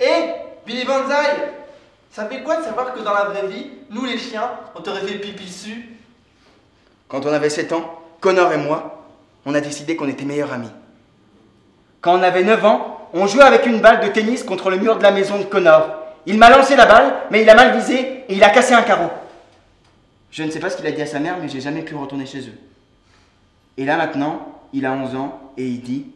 [0.00, 0.32] Hé,
[0.66, 1.52] Billy Banzai
[2.10, 5.02] Ça fait quoi de savoir que dans la vraie vie, nous les chiens, on t'aurait
[5.02, 5.88] fait pipi dessus?
[7.06, 9.04] Quand on avait 7 ans, Connor et moi,
[9.46, 10.72] on a décidé qu'on était meilleurs amis.
[12.00, 14.98] Quand on avait 9 ans, on jouait avec une balle de tennis contre le mur
[14.98, 15.90] de la maison de Connor.
[16.26, 18.82] Il m'a lancé la balle, mais il a mal visé et il a cassé un
[18.82, 19.10] carreau.
[20.32, 21.94] Je ne sais pas ce qu'il a dit à sa mère, mais j'ai jamais pu
[21.94, 22.71] retourner chez eux.
[23.76, 26.06] Et là maintenant, il a 11 ans et il dit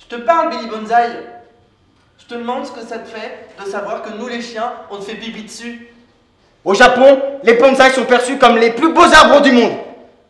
[0.00, 1.08] Je te parle, Billy Banzai
[2.18, 4.98] Je te demande ce que ça te fait de savoir que nous les chiens, on
[4.98, 5.88] te fait pipi dessus.
[6.64, 9.78] Au Japon, les bonsaïs sont perçus comme les plus beaux arbres du monde,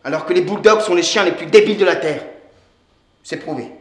[0.04, 2.22] alors que les bulldogs sont les chiens les plus débiles de la terre.
[3.24, 3.72] C'est prouvé.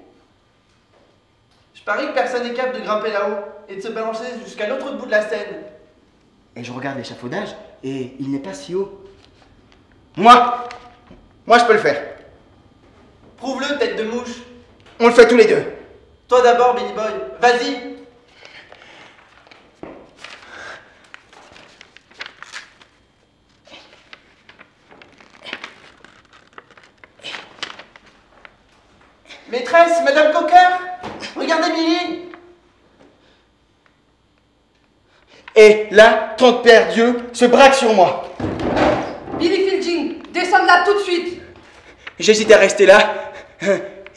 [1.75, 4.91] Je parie que personne n'est capable de grimper là-haut et de se balancer jusqu'à l'autre
[4.97, 5.63] bout de la scène.
[6.55, 7.49] Et je regarde l'échafaudage
[7.83, 9.03] et il n'est pas si haut.
[10.17, 10.67] Moi,
[11.45, 12.18] moi je peux le faire.
[13.39, 14.41] Prouve-le, tête de mouche.
[14.99, 15.63] On le fait tous les deux.
[16.27, 17.05] Toi d'abord, Billy Boy.
[17.39, 17.89] Vas-y
[29.49, 30.55] Maîtresse, Madame Cocker
[31.35, 32.29] Regardez Billy
[35.55, 38.25] Et là, ton père Dieu se braque sur moi.
[39.39, 41.41] Billy Fielding, descends de là tout de suite.
[42.19, 43.28] J'hésite à rester là.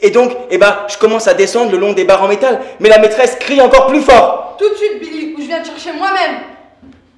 [0.01, 2.89] Et donc, eh ben, je commence à descendre le long des barres en métal, mais
[2.89, 4.55] la maîtresse crie encore plus fort.
[4.59, 6.41] Tout de suite, Billy, ou je viens te chercher moi-même.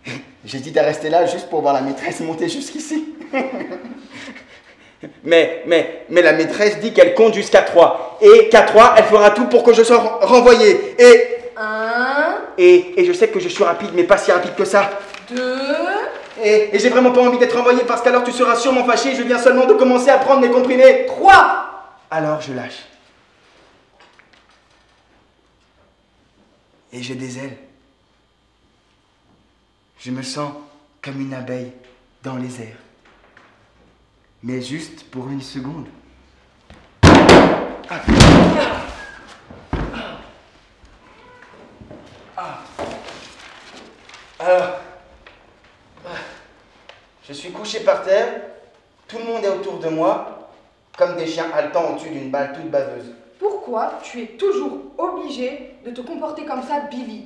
[0.45, 3.05] J'hésite à rester là juste pour voir la maîtresse monter jusqu'ici.
[5.23, 8.19] mais, mais, mais la maîtresse dit qu'elle compte jusqu'à 3.
[8.21, 10.95] Et qu'à 3, elle fera tout pour que je sois renvoyé.
[10.99, 14.65] Et, Un, et, et je sais que je suis rapide, mais pas si rapide que
[14.65, 14.91] ça.
[15.31, 15.57] deux,
[16.43, 19.15] Et, et j'ai vraiment pas envie d'être renvoyé parce qu'alors tu seras sûrement fâché.
[19.15, 21.05] Je viens seulement de commencer à prendre mes comprimés.
[21.07, 21.74] trois.
[22.09, 22.85] Alors je lâche.
[26.91, 27.57] Et j'ai des ailes.
[29.99, 30.53] Je me sens
[31.01, 31.71] comme une abeille
[32.23, 32.77] dans les airs.
[34.43, 35.87] Mais juste pour une seconde.
[37.01, 38.01] Ah.
[42.37, 42.59] Ah.
[44.39, 44.79] Alors,
[46.05, 46.09] ah.
[47.27, 48.41] je suis couché par terre,
[49.07, 50.34] tout le monde est autour de moi,
[50.97, 53.13] comme des chiens haletants au-dessus d'une balle toute baveuse.
[53.39, 57.25] Pourquoi tu es toujours obligé de te comporter comme ça, Billy?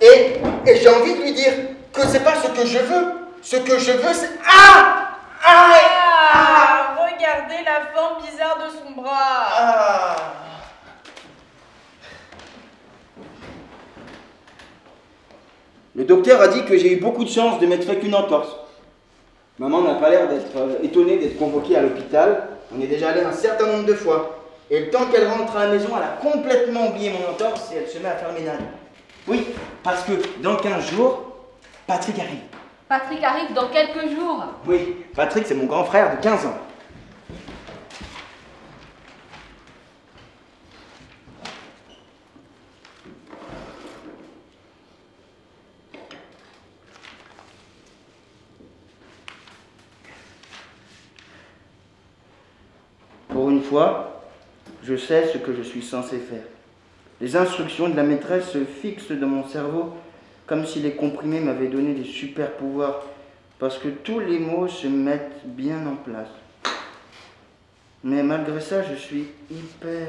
[0.00, 1.52] Et, et j'ai envie de lui dire
[1.92, 3.04] que c'est pas ce que je veux.
[3.42, 4.30] Ce que je veux, c'est.
[4.46, 5.08] Ah
[5.44, 5.72] Ah
[6.32, 9.46] Ah, regardez la forme bizarre de son bras.
[9.58, 10.16] Ah
[15.94, 18.48] Le docteur a dit que j'ai eu beaucoup de chance de m'être fait qu'une entorse.
[19.58, 22.48] Maman n'a pas l'air d'être euh, étonnée d'être convoquée à l'hôpital.
[22.74, 24.36] On est déjà allé un certain nombre de fois.
[24.70, 27.78] Et le temps qu'elle rentre à la maison, elle a complètement oublié mon entorse et
[27.78, 28.60] elle se met à faire ménage.
[29.26, 29.46] Oui,
[29.82, 31.22] parce que dans 15 jours,
[31.86, 32.38] Patrick arrive.
[32.88, 34.44] Patrick arrive dans quelques jours.
[34.66, 36.58] Oui, Patrick, c'est mon grand frère de 15 ans.
[53.28, 54.22] Pour une fois,
[54.82, 56.44] je sais ce que je suis censé faire.
[57.20, 59.92] Les instructions de la maîtresse se fixent dans mon cerveau
[60.46, 63.02] comme si les comprimés m'avaient donné des super pouvoirs,
[63.58, 66.28] parce que tous les mots se mettent bien en place.
[68.04, 70.06] Mais malgré ça, je suis hyper,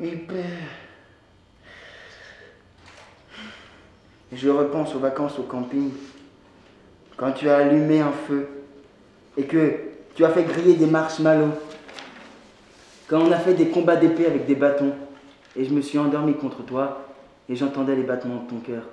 [0.00, 0.44] hyper...
[4.32, 5.90] Je repense aux vacances au camping,
[7.16, 8.48] quand tu as allumé un feu
[9.36, 9.76] et que
[10.14, 11.58] tu as fait griller des marshmallows,
[13.10, 14.92] quand on a fait des combats d'épée avec des bâtons,
[15.56, 17.08] et je me suis endormi contre toi,
[17.48, 18.84] et j'entendais les battements de ton cœur.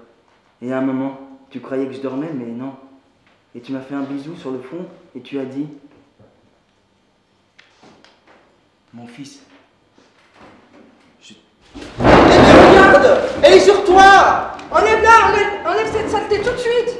[0.59, 1.19] Et à un moment,
[1.51, 2.73] tu croyais que je dormais, mais non.
[3.53, 5.67] Et tu m'as fait un bisou sur le front, et tu as dit
[8.91, 9.41] Mon fils.
[11.21, 11.33] Je...
[11.99, 16.97] Regarde Elle est sur toi Enlève-la, enlève, enlève cette saleté tout de suite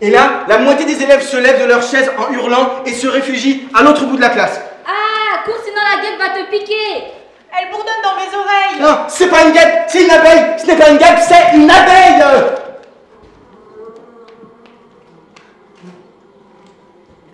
[0.00, 3.06] Et là, la moitié des élèves se lèvent de leur chaise en hurlant et se
[3.06, 4.60] réfugient à l'autre bout de la classe.
[4.86, 7.12] Ah, cours sinon la guêpe va te piquer.
[7.58, 8.80] Elle bourdonne dans mes oreilles.
[8.80, 10.58] Non, c'est pas une guêpe, c'est une abeille.
[10.58, 12.24] Ce n'est pas une guêpe, c'est une abeille.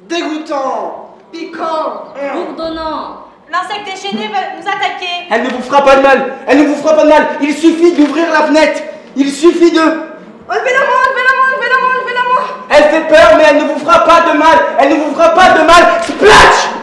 [0.03, 3.25] Dégoûtant Piquant Bourdonnant.
[3.51, 5.29] L'insecte déchaîné va nous attaquer.
[5.31, 6.35] Elle ne vous fera pas de mal.
[6.47, 7.27] Elle ne vous fera pas de mal.
[7.41, 8.83] Il suffit d'ouvrir la fenêtre.
[9.17, 9.81] Il suffit de...
[9.81, 13.79] Enlevez-la moi, enlevez-la moi, enlevez-la moi, enlevez-la moi Elle fait peur, mais elle ne vous
[13.79, 14.59] fera pas de mal.
[14.79, 16.03] Elle ne vous fera pas de mal.
[16.03, 16.78] Splash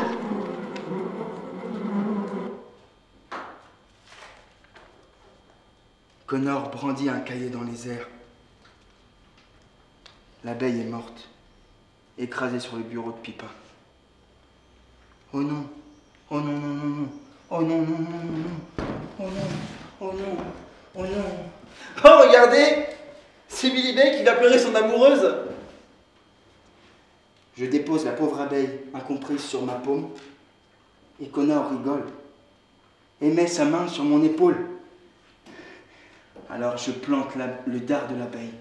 [6.27, 8.07] Connor brandit un cahier dans les airs.
[10.43, 11.29] L'abeille est morte,
[12.17, 13.45] écrasée sur le bureau de Pipa.
[15.33, 15.65] Oh non,
[16.31, 17.09] oh non, non, non, non,
[17.51, 18.85] oh non, non, non, non, non,
[19.19, 19.47] oh non,
[20.01, 20.37] oh non,
[20.95, 21.45] oh non.
[22.03, 22.85] Oh, regardez
[23.47, 25.35] C'est Billy Bay qui va pleurer son amoureuse
[27.57, 30.09] Je dépose la pauvre abeille incomprise sur ma paume
[31.21, 32.05] et Connor rigole
[33.21, 34.74] et met sa main sur mon épaule.
[36.49, 38.53] Alors je plante la- le dard de l'abeille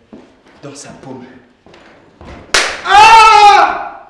[0.62, 1.24] dans sa paume.
[2.86, 4.08] Ah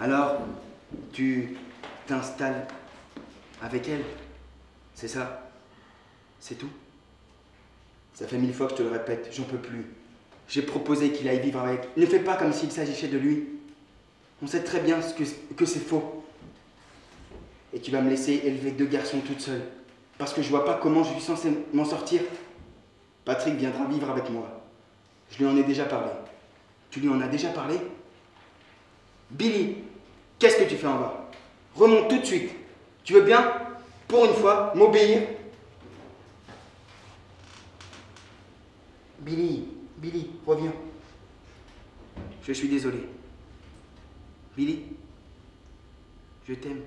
[0.00, 0.36] Alors,
[1.12, 1.56] tu
[2.06, 2.66] t'installes
[4.94, 5.50] C'est ça.
[6.40, 6.70] C'est tout.
[8.14, 9.86] Ça fait mille fois que je te le répète, j'en peux plus.
[10.48, 11.96] J'ai proposé qu'il aille vivre avec.
[11.96, 13.48] Ne fais pas comme s'il s'agissait de lui.
[14.42, 15.24] On sait très bien ce que,
[15.54, 16.24] que c'est faux.
[17.72, 19.62] Et tu vas me laisser élever deux garçons toute seule.
[20.18, 22.22] Parce que je vois pas comment je suis censé m'en sortir.
[23.24, 24.62] Patrick viendra vivre avec moi.
[25.30, 26.10] Je lui en ai déjà parlé.
[26.90, 27.76] Tu lui en as déjà parlé?
[29.30, 29.76] Billy,
[30.38, 31.30] qu'est-ce que tu fais en bas?
[31.76, 32.50] Remonte tout de suite.
[33.04, 33.52] Tu veux bien,
[34.10, 35.22] pour une fois, m'obéir
[39.20, 40.72] Billy, Billy, reviens.
[42.42, 43.06] Je suis désolé.
[44.56, 44.86] Billy,
[46.48, 46.82] je t'aime.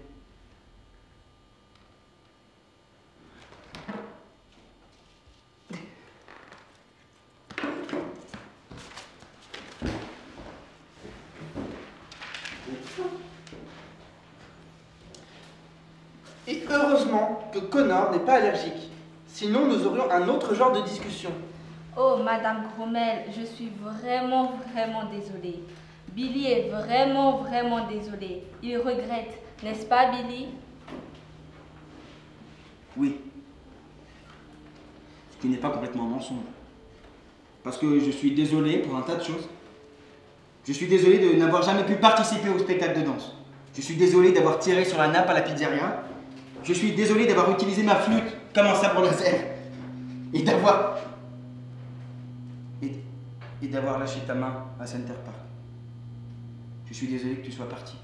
[16.46, 18.90] Et heureusement que Connor n'est pas allergique.
[19.28, 21.32] Sinon, nous aurions un autre genre de discussion.
[21.98, 25.60] Oh, Madame Grommel, je suis vraiment, vraiment désolée.
[26.12, 28.44] Billy est vraiment, vraiment désolé.
[28.62, 30.48] Il regrette, n'est-ce pas, Billy?
[32.98, 33.20] Oui.
[35.32, 36.46] Ce qui n'est pas complètement un mensonge.
[37.64, 39.48] Parce que je suis désolé pour un tas de choses.
[40.66, 43.36] Je suis désolé de n'avoir jamais pu participer au spectacle de danse.
[43.76, 46.04] Je suis désolé d'avoir tiré sur la nappe à la pizzeria.
[46.64, 49.48] Je suis désolé d'avoir utilisé ma flûte comme un sabre laser.
[50.34, 50.98] Et d'avoir.
[52.82, 52.94] Et,
[53.62, 55.38] et d'avoir lâché ta main à Center Park.
[56.88, 57.98] Je suis désolé que tu sois parti.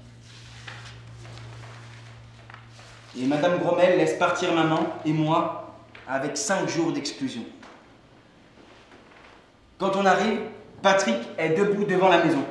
[3.18, 5.74] Et Madame Grommel laisse partir maman et moi
[6.06, 7.42] avec cinq jours d'exclusion.
[9.78, 10.40] Quand on arrive,
[10.82, 12.44] Patrick est debout devant la maison.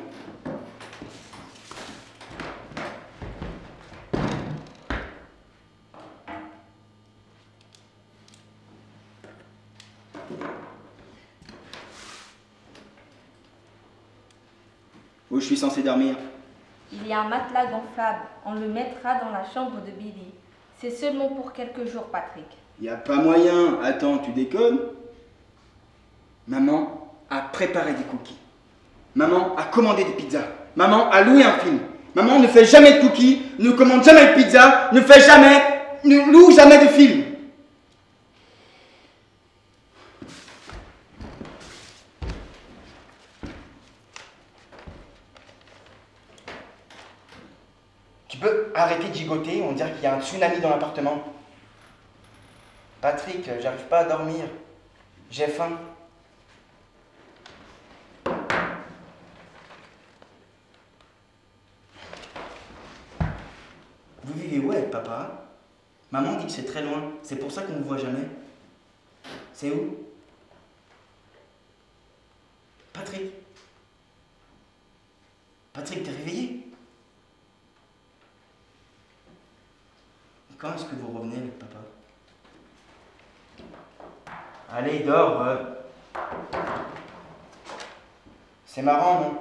[15.32, 16.16] où je suis censé dormir
[16.92, 18.22] Il y a un matelas gonflable.
[18.46, 20.34] On le mettra dans la chambre de Billy.
[20.80, 22.46] C'est seulement pour quelques jours, Patrick.
[22.82, 23.80] Y a pas moyen.
[23.84, 24.80] Attends, tu déconnes
[26.48, 28.38] Maman a préparé des cookies.
[29.16, 30.48] Maman a commandé des pizzas.
[30.76, 31.80] Maman a loué un film.
[32.16, 35.62] Maman ne fait jamais de cookies, ne commande jamais de pizza, ne fait jamais,
[36.04, 37.24] ne loue jamais de film.
[48.30, 51.24] Tu peux arrêter de gigoter, on dirait qu'il y a un tsunami dans l'appartement.
[53.02, 54.46] Patrick, j'arrive pas à dormir.
[55.32, 55.72] J'ai faim.
[64.24, 65.48] Vous vivez où avec papa?
[66.12, 67.14] Maman dit que c'est très loin.
[67.24, 68.28] C'est pour ça qu'on ne vous voit jamais.
[69.54, 69.98] C'est où?
[72.94, 73.32] Patrick
[75.74, 76.59] Patrick, t'es réveillé?
[80.60, 81.78] Quand est-ce que vous revenez avec papa?
[84.72, 85.42] Allez, dors.
[85.42, 85.56] euh.
[88.66, 89.38] C'est marrant, non?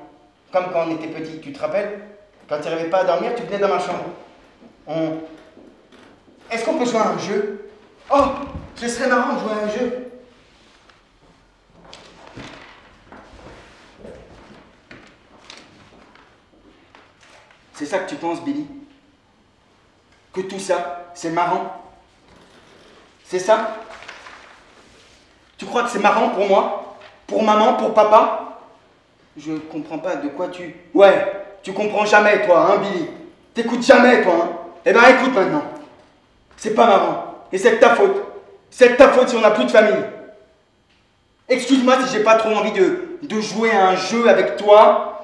[0.52, 2.00] Comme quand on était petit, tu te rappelles?
[2.48, 4.04] Quand tu n'arrivais pas à dormir, tu venais dans ma chambre.
[4.86, 5.18] On...
[6.50, 7.68] Est-ce qu'on peut jouer à un jeu?
[8.10, 8.24] Oh
[8.76, 10.04] Ce serait marrant de jouer à un jeu.
[17.74, 18.66] C'est ça que tu penses, Billy?
[20.32, 21.82] Que tout ça, c'est marrant
[23.24, 23.76] C'est ça?
[25.56, 26.96] Tu crois que c'est marrant pour moi?
[27.26, 28.60] Pour maman Pour papa?
[29.36, 30.74] Je comprends pas de quoi tu...
[30.94, 33.06] Ouais, tu comprends jamais, toi, hein, Billy
[33.54, 34.48] T'écoutes jamais, toi, hein
[34.84, 35.62] Eh ben, écoute maintenant.
[36.56, 37.34] C'est pas marrant.
[37.52, 38.16] Et c'est de ta faute.
[38.70, 40.04] C'est de ta faute si on n'a plus de famille.
[41.48, 45.22] Excuse-moi si j'ai pas trop envie de, de jouer à un jeu avec toi.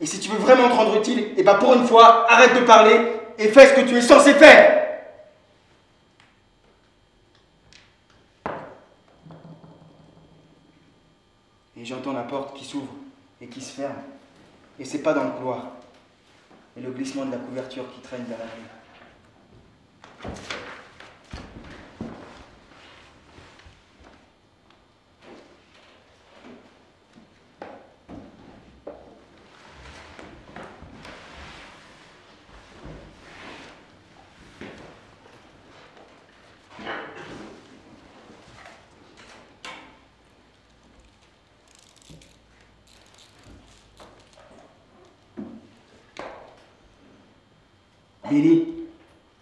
[0.00, 2.60] Et si tu veux vraiment te rendre utile, eh ben pour une fois, arrête de
[2.60, 3.00] parler
[3.38, 4.74] et fais ce que tu es censé faire.
[11.76, 12.92] Et j'entends la porte qui s'ouvre
[13.40, 13.94] et qui se ferme.
[14.80, 15.68] Et c'est pas dans le couloir.
[16.76, 18.78] Et le glissement de la couverture qui traîne vers la rue.
[48.28, 48.66] Billy,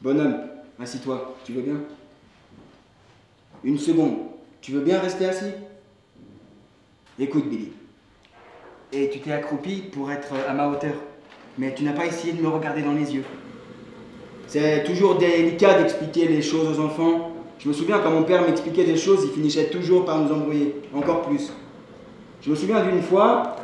[0.01, 0.49] bonhomme,
[0.87, 1.81] assis-toi, tu veux bien?
[3.65, 4.19] Une seconde,
[4.61, 5.51] tu veux bien rester assis?
[7.19, 7.73] Écoute, Billy.
[8.93, 10.95] Et tu t'es accroupi pour être à ma hauteur,
[11.59, 13.25] mais tu n'as pas essayé de me regarder dans les yeux.
[14.47, 17.33] C'est toujours délicat d'expliquer les choses aux enfants.
[17.59, 20.83] Je me souviens quand mon père m'expliquait des choses, il finissait toujours par nous embrouiller,
[20.95, 21.53] encore plus.
[22.43, 23.57] Je me souviens d'une fois,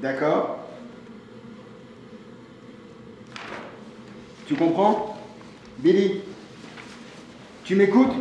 [0.00, 0.58] D'accord
[4.48, 5.14] Tu comprends?
[5.76, 6.22] Billy,
[7.64, 8.14] tu m'écoutes?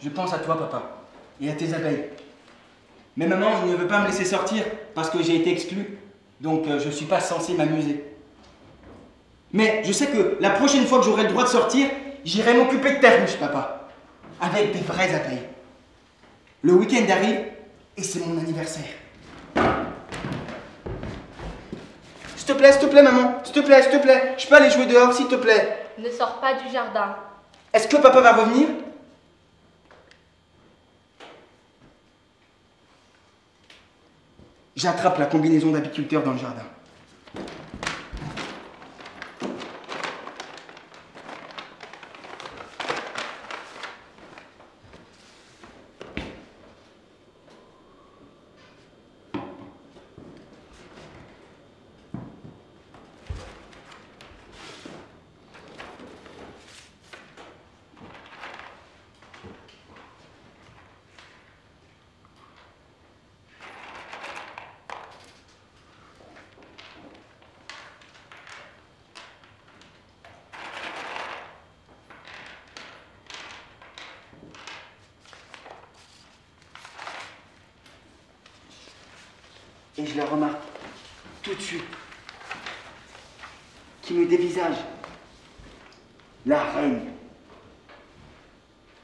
[0.00, 1.02] Je pense à toi, papa,
[1.42, 2.06] et à tes abeilles.
[3.18, 5.98] Mais maman ne veut pas me laisser sortir parce que j'ai été exclu,
[6.40, 8.02] donc euh, je ne suis pas censé m'amuser.
[9.52, 11.88] Mais je sais que la prochaine fois que j'aurai le droit de sortir,
[12.24, 13.90] j'irai m'occuper de tes ruches, papa
[14.40, 15.46] avec des vraies abeilles.
[16.62, 17.53] Le week-end arrive
[17.96, 18.84] et c'est mon anniversaire.
[22.36, 24.54] S'il te plaît, s'il te plaît, maman, s'il te plaît, s'il te plaît, je peux
[24.54, 25.86] aller jouer dehors, s'il te plaît.
[25.98, 27.16] Ne sors pas du jardin.
[27.72, 28.68] Est-ce que papa va revenir?
[34.76, 36.64] J'attrape la combinaison d'apiculteur dans le jardin.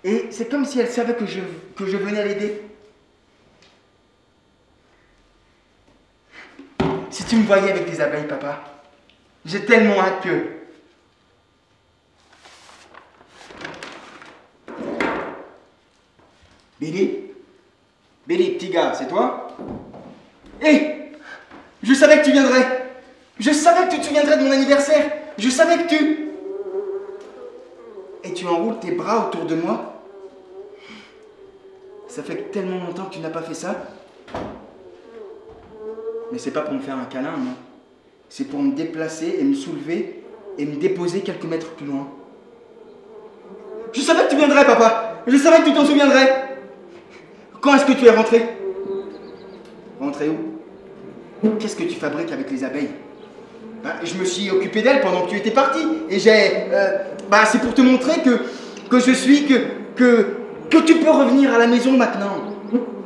[0.03, 1.41] Et c'est comme si elle savait que je,
[1.77, 2.63] que je venais l'aider.
[7.11, 8.61] Si tu me voyais avec des abeilles, papa,
[9.45, 10.61] j'ai tellement hâte que...
[16.81, 17.25] Billy?
[18.27, 19.49] Billy, petit gars, c'est toi?
[20.63, 21.13] Hé
[21.83, 22.89] Je savais que tu viendrais.
[23.39, 25.13] Je savais que tu te souviendrais de mon anniversaire.
[25.37, 26.30] Je savais que tu...
[28.41, 30.03] Tu enroules tes bras autour de moi
[32.09, 33.77] Ça fait tellement longtemps que tu n'as pas fait ça
[36.33, 37.53] Mais c'est pas pour me faire un câlin, non
[38.31, 40.25] C'est pour me déplacer et me soulever
[40.57, 42.09] et me déposer quelques mètres plus loin.
[43.93, 46.57] Je savais que tu viendrais, papa Je savais que tu t'en souviendrais
[47.61, 48.43] quand est-ce que tu es rentré?
[50.01, 51.57] Rentré où?
[51.59, 52.89] Qu'est-ce que tu fabriques avec les abeilles?
[53.85, 55.81] Bah, Je me suis occupé d'elles pendant que tu étais parti.
[56.09, 56.31] Et j'ai.
[56.73, 56.99] Euh,
[57.31, 59.47] bah, c'est pour te montrer que, je suis.
[59.47, 60.27] Que,
[60.69, 62.43] que, tu peux revenir à la maison maintenant.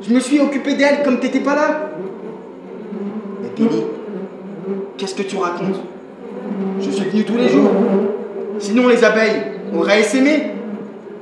[0.01, 1.91] Je me suis occupé d'elles comme tu n'étais pas là.
[3.43, 3.83] Mais Billy,
[4.97, 5.81] qu'est-ce que tu racontes?
[6.81, 7.71] Je suis venu tous les jours.
[8.59, 9.43] Sinon, les abeilles
[9.77, 10.53] auraient essaimé.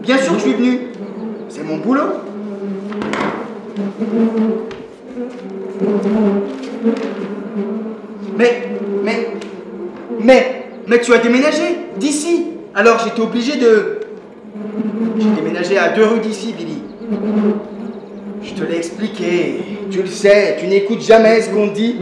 [0.00, 0.78] Bien sûr que je suis venu.
[1.48, 2.02] C'est mon boulot.
[8.36, 8.68] Mais,
[9.04, 9.28] mais,
[10.20, 12.51] mais, mais tu as déménagé d'ici.
[12.74, 14.00] Alors j'étais obligé de...
[15.18, 16.82] J'ai déménagé à deux rues d'ici, Billy.
[18.42, 19.56] Je te l'ai expliqué.
[19.90, 21.96] Tu le sais, tu n'écoutes jamais ce qu'on dit.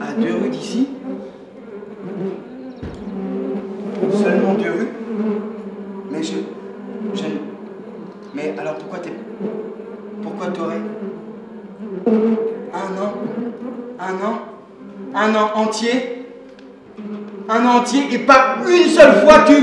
[0.00, 0.88] À deux rues d'ici
[4.12, 4.88] Seulement deux rues
[6.10, 6.34] Mais je...
[7.14, 7.22] Je...
[8.34, 9.12] Mais alors pourquoi t'es...
[10.22, 10.80] Pourquoi t'aurais...
[12.72, 13.14] Un an
[13.98, 14.38] Un an
[15.14, 16.26] Un an entier
[17.48, 19.54] Un entier et pas une seule fois tu...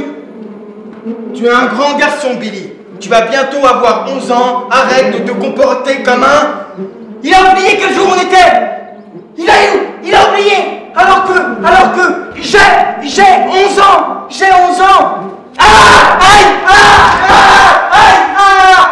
[1.33, 2.71] Tu es un grand garçon, Billy.
[2.99, 4.67] Tu vas bientôt avoir 11 ans.
[4.71, 6.65] Arrête de te comporter comme un...
[7.23, 8.51] Il a oublié quel jour on était.
[9.37, 9.53] Il a,
[10.03, 10.55] il a oublié.
[10.95, 11.65] Alors que...
[11.65, 12.41] Alors que...
[12.41, 12.57] J'ai...
[13.03, 14.27] J'ai 11 ans.
[14.29, 15.17] J'ai 11 ans.
[15.59, 16.73] Ah Aïe Ah
[17.29, 18.86] Ah Aïe Ah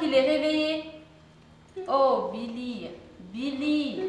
[0.00, 0.84] qu'il est réveillé.
[1.88, 2.88] Oh, Billy,
[3.32, 4.00] Billy.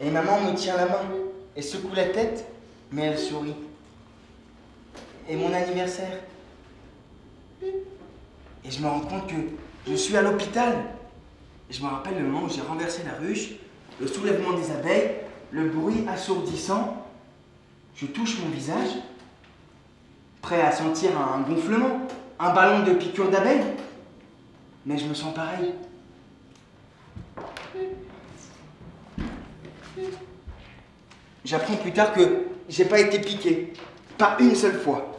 [0.00, 1.00] Et maman me tient la main
[1.56, 2.46] et secoue la tête,
[2.92, 3.56] mais elle sourit.
[5.28, 6.20] Et mon anniversaire.
[7.62, 9.34] Et je me rends compte que
[9.86, 10.76] je suis à l'hôpital.
[11.68, 13.52] Je me rappelle le moment où j'ai renversé la ruche,
[14.00, 15.16] le soulèvement des abeilles,
[15.50, 17.06] le bruit assourdissant.
[17.94, 18.90] Je touche mon visage,
[20.42, 22.00] prêt à sentir un gonflement,
[22.38, 23.64] un ballon de piqûre d'abeilles.
[24.86, 25.72] Mais je me sens pareil.
[31.44, 33.72] J'apprends plus tard que j'ai pas été piqué.
[34.16, 35.18] Pas une seule fois.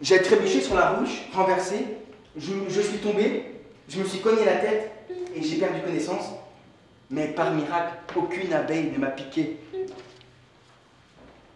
[0.00, 1.76] J'ai trébuché sur la ruche, renversé,
[2.36, 3.44] je, je suis tombé,
[3.88, 4.90] je me suis cogné la tête
[5.34, 6.30] et j'ai perdu connaissance.
[7.10, 9.58] Mais par miracle, aucune abeille ne m'a piqué.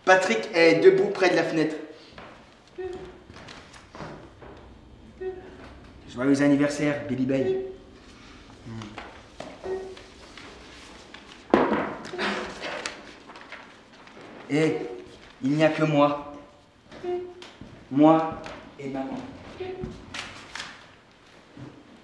[0.05, 1.77] Patrick est debout près de la fenêtre.
[6.15, 7.67] Joyeux anniversaire, Billy Bay.
[14.49, 14.77] Et
[15.43, 16.33] il n'y a que moi.
[17.91, 18.41] Moi
[18.79, 19.19] et maman.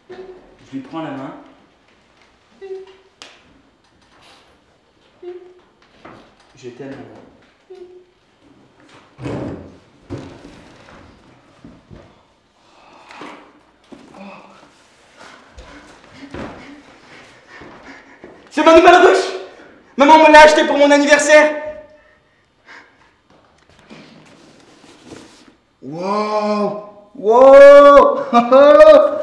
[0.04, 1.36] Je lui prends la main.
[6.56, 6.96] Je t'aime,
[9.22, 9.69] maman.
[18.60, 19.24] C'est ma nouvelle ruche.
[19.96, 21.62] Maman me l'a acheté pour mon anniversaire.
[25.82, 26.84] Wow.
[27.14, 28.20] Wow.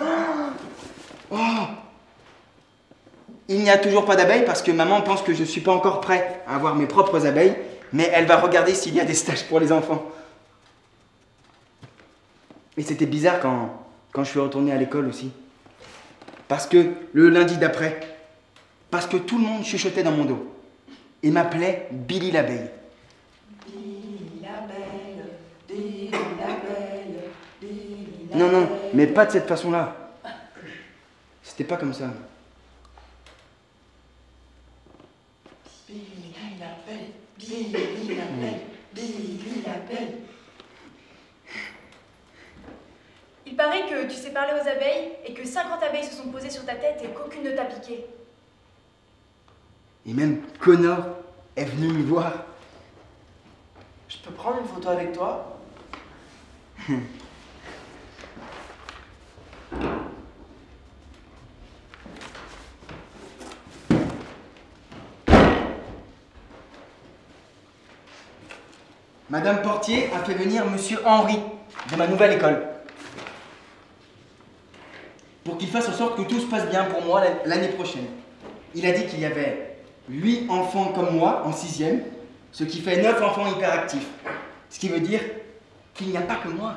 [1.30, 1.36] Oh.
[3.50, 5.74] Il n'y a toujours pas d'abeilles parce que maman pense que je ne suis pas
[5.74, 7.58] encore prêt à avoir mes propres abeilles,
[7.92, 10.06] mais elle va regarder s'il y a des stages pour les enfants.
[12.78, 13.84] Et c'était bizarre quand,
[14.14, 15.32] quand je suis retourné à l'école aussi.
[16.48, 18.17] Parce que le lundi d'après,
[18.90, 20.56] parce que tout le monde chuchotait dans mon dos
[21.24, 22.70] et m'appelait Billy l'abeille.
[28.36, 29.96] Non, non, mais pas de cette façon-là.
[31.42, 32.14] C'était pas comme ça.
[43.46, 46.50] Il paraît que tu sais parler aux abeilles et que 50 abeilles se sont posées
[46.50, 48.06] sur ta tête et qu'aucune ne t'a piqué.
[50.08, 51.00] Et même Connor
[51.58, 52.32] est venu me voir.
[54.08, 55.60] Je peux prendre une photo avec toi?
[69.30, 71.38] Madame Portier a fait venir Monsieur Henri
[71.92, 72.66] de ma nouvelle école.
[75.44, 78.06] Pour qu'il fasse en sorte que tout se passe bien pour moi l'année prochaine.
[78.74, 79.67] Il a dit qu'il y avait
[80.10, 82.04] 8 enfants comme moi en sixième,
[82.52, 84.08] ce qui fait 9 enfants hyperactifs.
[84.70, 85.22] Ce qui veut dire
[85.94, 86.76] qu'il n'y a pas que moi.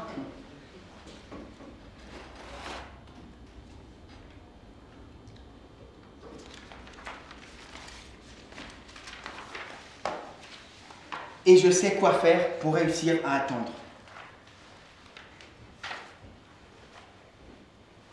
[11.47, 13.73] Et je sais quoi faire pour réussir à attendre.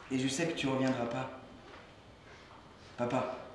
[0.10, 1.30] Et je sais que tu reviendras pas.
[2.98, 3.47] Papa.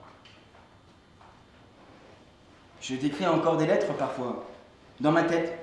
[2.83, 4.45] Je t'écris encore des lettres parfois,
[4.99, 5.57] dans ma tête.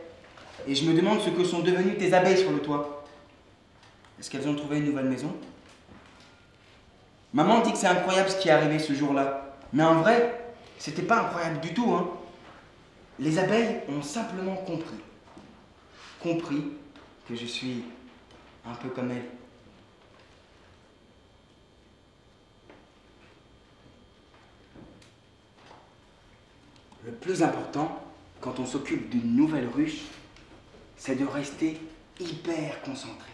[0.65, 3.05] Et je me demande ce que sont devenues tes abeilles sur le toit.
[4.17, 5.35] Est-ce qu'elles ont trouvé une nouvelle maison?
[7.33, 9.55] Maman dit que c'est incroyable ce qui est arrivé ce jour-là.
[9.73, 12.09] Mais en vrai, c'était pas incroyable du tout, hein.
[13.19, 14.95] Les abeilles ont simplement compris.
[16.21, 16.63] Compris
[17.27, 17.83] que je suis
[18.65, 19.29] un peu comme elles.
[27.09, 27.99] Le plus important,
[28.39, 30.03] quand on s'occupe d'une nouvelle ruche,
[30.95, 31.79] c'est de rester
[32.19, 33.31] hyper concentré.